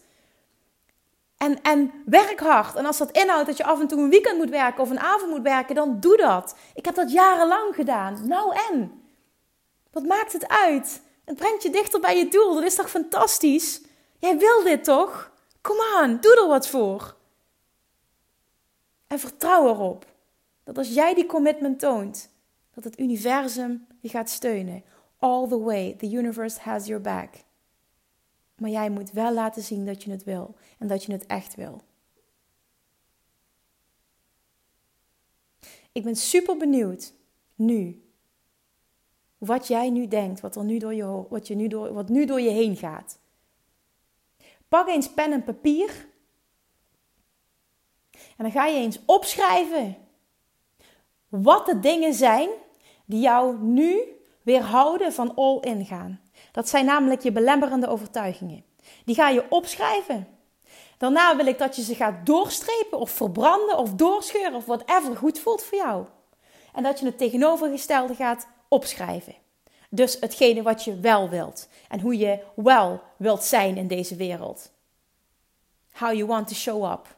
En, 1.39 1.61
en 1.61 1.91
werk 2.05 2.39
hard. 2.39 2.75
En 2.75 2.85
als 2.85 2.97
dat 2.97 3.11
inhoudt 3.11 3.47
dat 3.47 3.57
je 3.57 3.63
af 3.63 3.79
en 3.79 3.87
toe 3.87 3.99
een 3.99 4.09
weekend 4.09 4.37
moet 4.37 4.49
werken 4.49 4.83
of 4.83 4.89
een 4.89 4.99
avond 4.99 5.29
moet 5.29 5.41
werken, 5.41 5.75
dan 5.75 5.99
doe 5.99 6.17
dat. 6.17 6.55
Ik 6.73 6.85
heb 6.85 6.95
dat 6.95 7.11
jarenlang 7.11 7.75
gedaan. 7.75 8.27
Nou 8.27 8.55
en? 8.69 9.01
Wat 9.91 10.03
maakt 10.03 10.33
het 10.33 10.47
uit? 10.47 11.01
Het 11.25 11.35
brengt 11.35 11.63
je 11.63 11.69
dichter 11.69 11.99
bij 11.99 12.17
je 12.17 12.27
doel. 12.27 12.53
Dat 12.53 12.63
is 12.63 12.75
toch 12.75 12.89
fantastisch? 12.89 13.81
Jij 14.17 14.37
wil 14.37 14.63
dit 14.63 14.83
toch? 14.83 15.31
Kom 15.61 15.77
aan, 15.95 16.17
doe 16.21 16.41
er 16.41 16.47
wat 16.47 16.67
voor. 16.67 17.15
En 19.07 19.19
vertrouw 19.19 19.67
erop 19.67 20.05
dat 20.63 20.77
als 20.77 20.93
jij 20.93 21.13
die 21.13 21.25
commitment 21.25 21.79
toont, 21.79 22.29
dat 22.73 22.83
het 22.83 22.99
universum 22.99 23.87
je 23.99 24.09
gaat 24.09 24.29
steunen. 24.29 24.83
All 25.19 25.47
the 25.47 25.59
way, 25.59 25.95
the 25.97 26.09
universe 26.09 26.59
has 26.59 26.85
your 26.85 27.01
back. 27.01 27.35
Maar 28.59 28.69
jij 28.69 28.89
moet 28.89 29.11
wel 29.11 29.33
laten 29.33 29.63
zien 29.63 29.85
dat 29.85 30.03
je 30.03 30.11
het 30.11 30.23
wil 30.23 30.55
en 30.77 30.87
dat 30.87 31.03
je 31.03 31.11
het 31.11 31.25
echt 31.25 31.55
wil. 31.55 31.81
Ik 35.91 36.03
ben 36.03 36.15
super 36.15 36.57
benieuwd 36.57 37.13
nu. 37.55 38.03
Wat 39.37 39.67
jij 39.67 39.89
nu 39.89 40.07
denkt, 40.07 40.39
wat, 40.39 40.55
er 40.55 40.63
nu 40.63 40.77
door 40.77 40.93
je, 40.93 41.25
wat, 41.29 41.47
je 41.47 41.55
nu 41.55 41.67
door, 41.67 41.93
wat 41.93 42.09
nu 42.09 42.25
door 42.25 42.41
je 42.41 42.49
heen 42.49 42.75
gaat. 42.75 43.19
Pak 44.67 44.87
eens 44.87 45.13
pen 45.13 45.31
en 45.31 45.43
papier. 45.43 46.07
En 48.11 48.45
dan 48.45 48.51
ga 48.51 48.65
je 48.65 48.77
eens 48.77 48.99
opschrijven 49.05 49.97
wat 51.27 51.65
de 51.65 51.79
dingen 51.79 52.13
zijn 52.13 52.49
die 53.05 53.19
jou 53.19 53.57
nu 53.61 54.01
weerhouden 54.41 55.13
van 55.13 55.35
all 55.35 55.59
in 55.59 55.85
gaan. 55.85 56.21
Dat 56.59 56.69
zijn 56.69 56.85
namelijk 56.85 57.21
je 57.21 57.31
belemmerende 57.31 57.87
overtuigingen. 57.87 58.63
Die 59.05 59.15
ga 59.15 59.29
je 59.29 59.45
opschrijven. 59.49 60.27
Daarna 60.97 61.35
wil 61.35 61.45
ik 61.45 61.57
dat 61.57 61.75
je 61.75 61.81
ze 61.81 61.95
gaat 61.95 62.25
doorstrepen 62.25 62.99
of 62.99 63.09
verbranden 63.09 63.77
of 63.77 63.93
doorscheuren 63.93 64.53
of 64.53 64.65
whatever 64.65 65.15
goed 65.15 65.39
voelt 65.39 65.63
voor 65.63 65.77
jou. 65.77 66.05
En 66.73 66.83
dat 66.83 66.99
je 66.99 67.05
het 67.05 67.17
tegenovergestelde 67.17 68.15
gaat 68.15 68.47
opschrijven. 68.67 69.35
Dus 69.89 70.17
hetgene 70.19 70.61
wat 70.61 70.83
je 70.83 70.99
wel 70.99 71.29
wilt 71.29 71.67
en 71.89 71.99
hoe 71.99 72.17
je 72.17 72.39
wel 72.55 73.01
wilt 73.17 73.43
zijn 73.43 73.77
in 73.77 73.87
deze 73.87 74.15
wereld. 74.15 74.71
How 75.91 76.13
you 76.13 76.25
want 76.25 76.47
to 76.47 76.53
show 76.53 76.91
up. 76.91 77.15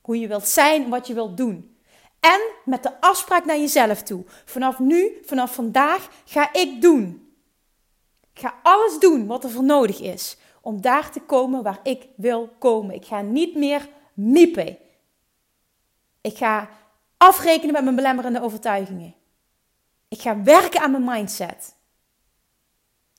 Hoe 0.00 0.20
je 0.20 0.28
wilt 0.28 0.48
zijn, 0.48 0.88
wat 0.88 1.06
je 1.06 1.14
wilt 1.14 1.36
doen. 1.36 1.76
En 2.20 2.40
met 2.64 2.82
de 2.82 3.00
afspraak 3.00 3.44
naar 3.44 3.58
jezelf 3.58 4.02
toe. 4.02 4.24
Vanaf 4.44 4.78
nu, 4.78 5.18
vanaf 5.24 5.54
vandaag 5.54 6.08
ga 6.24 6.52
ik 6.52 6.82
doen. 6.82 7.23
Ik 8.34 8.40
ga 8.40 8.60
alles 8.62 8.98
doen 8.98 9.26
wat 9.26 9.44
er 9.44 9.50
voor 9.50 9.64
nodig 9.64 10.00
is 10.00 10.36
om 10.60 10.80
daar 10.80 11.12
te 11.12 11.20
komen 11.20 11.62
waar 11.62 11.80
ik 11.82 12.08
wil 12.16 12.48
komen. 12.58 12.94
Ik 12.94 13.04
ga 13.04 13.20
niet 13.20 13.54
meer 13.54 13.88
miepen. 14.14 14.78
Ik 16.20 16.36
ga 16.36 16.70
afrekenen 17.16 17.72
met 17.72 17.82
mijn 17.82 17.96
belemmerende 17.96 18.42
overtuigingen. 18.42 19.14
Ik 20.08 20.20
ga 20.20 20.42
werken 20.42 20.80
aan 20.80 20.90
mijn 20.90 21.04
mindset. 21.04 21.74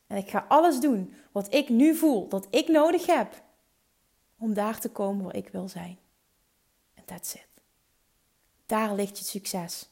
En 0.07 0.17
ik 0.17 0.29
ga 0.29 0.45
alles 0.47 0.79
doen 0.79 1.13
wat 1.31 1.53
ik 1.53 1.69
nu 1.69 1.95
voel 1.95 2.27
dat 2.27 2.47
ik 2.49 2.67
nodig 2.67 3.05
heb 3.05 3.43
om 4.37 4.53
daar 4.53 4.79
te 4.79 4.89
komen 4.89 5.25
waar 5.25 5.35
ik 5.35 5.47
wil 5.47 5.67
zijn. 5.67 5.97
En 6.93 7.05
that's 7.05 7.33
it. 7.33 7.47
Daar 8.65 8.95
ligt 8.95 9.17
je 9.17 9.23
succes. 9.23 9.89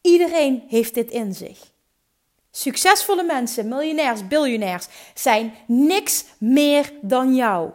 Iedereen 0.00 0.64
heeft 0.68 0.94
dit 0.94 1.10
in 1.10 1.34
zich. 1.34 1.72
Succesvolle 2.50 3.22
mensen, 3.22 3.68
miljonairs, 3.68 4.26
biljonairs, 4.26 4.86
zijn 5.14 5.54
niks 5.66 6.24
meer 6.38 6.92
dan 7.00 7.34
jou. 7.34 7.70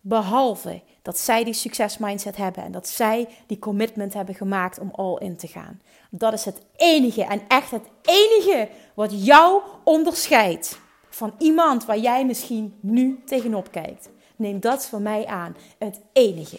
Behalve 0.00 0.82
dat 1.02 1.18
zij 1.18 1.44
die 1.44 1.54
succesmindset 1.54 2.36
hebben 2.36 2.64
en 2.64 2.72
dat 2.72 2.88
zij 2.88 3.28
die 3.46 3.58
commitment 3.58 4.14
hebben 4.14 4.34
gemaakt 4.34 4.78
om 4.78 4.90
all 4.92 5.16
in 5.18 5.36
te 5.36 5.46
gaan. 5.46 5.80
Dat 6.10 6.32
is 6.32 6.44
het 6.44 6.62
enige 6.76 7.24
en 7.24 7.42
echt 7.48 7.70
het 7.70 7.84
enige 8.02 8.68
wat 8.94 9.24
jou 9.24 9.62
onderscheidt 9.84 10.78
van 11.10 11.34
iemand 11.38 11.84
waar 11.84 11.98
jij 11.98 12.26
misschien 12.26 12.78
nu 12.80 13.22
tegenop 13.24 13.70
kijkt. 13.70 14.08
Neem 14.36 14.60
dat 14.60 14.86
van 14.86 15.02
mij 15.02 15.26
aan. 15.26 15.56
Het 15.78 16.00
enige. 16.12 16.58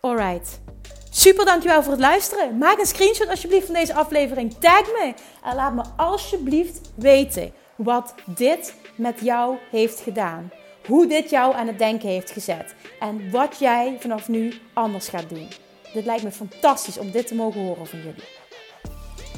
Alright. 0.00 0.60
Super, 1.18 1.44
dankjewel 1.44 1.82
voor 1.82 1.92
het 1.92 2.00
luisteren. 2.00 2.58
Maak 2.58 2.78
een 2.78 2.86
screenshot 2.86 3.28
alsjeblieft 3.28 3.66
van 3.66 3.74
deze 3.74 3.94
aflevering. 3.94 4.54
Tag 4.60 4.86
me 4.86 5.14
en 5.44 5.54
laat 5.54 5.74
me 5.74 5.82
alsjeblieft 5.96 6.80
weten 6.94 7.52
wat 7.76 8.14
dit 8.24 8.74
met 8.94 9.20
jou 9.20 9.56
heeft 9.70 10.00
gedaan. 10.00 10.50
Hoe 10.86 11.06
dit 11.06 11.30
jou 11.30 11.54
aan 11.54 11.66
het 11.66 11.78
denken 11.78 12.08
heeft 12.08 12.30
gezet. 12.30 12.74
En 13.00 13.30
wat 13.30 13.58
jij 13.58 13.96
vanaf 14.00 14.28
nu 14.28 14.54
anders 14.74 15.08
gaat 15.08 15.28
doen. 15.28 15.48
Dit 15.92 16.04
lijkt 16.04 16.22
me 16.22 16.30
fantastisch 16.30 16.98
om 16.98 17.10
dit 17.10 17.26
te 17.26 17.34
mogen 17.34 17.60
horen 17.60 17.86
van 17.86 17.98
jullie. 17.98 18.24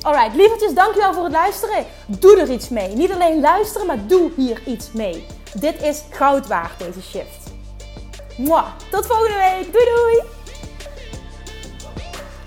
Alright, 0.03 0.35
lievertjes, 0.35 0.75
dankjewel 0.75 1.15
voor 1.15 1.25
het 1.25 1.33
luisteren. 1.33 1.85
Doe 2.07 2.41
er 2.41 2.51
iets 2.51 2.69
mee. 2.69 2.89
Niet 2.89 3.13
alleen 3.13 3.41
luisteren, 3.41 3.87
maar 3.87 4.07
doe 4.07 4.31
hier 4.37 4.63
iets 4.67 4.93
mee. 4.93 5.27
Dit 5.61 5.83
is 5.83 6.03
goud 6.11 6.47
waard, 6.47 6.79
deze 6.79 7.03
shift. 7.03 7.53
Mwah. 8.37 8.69
Tot 8.91 9.07
volgende 9.07 9.39
week. 9.39 9.73
Doei 9.73 9.85
doei! 9.85 10.38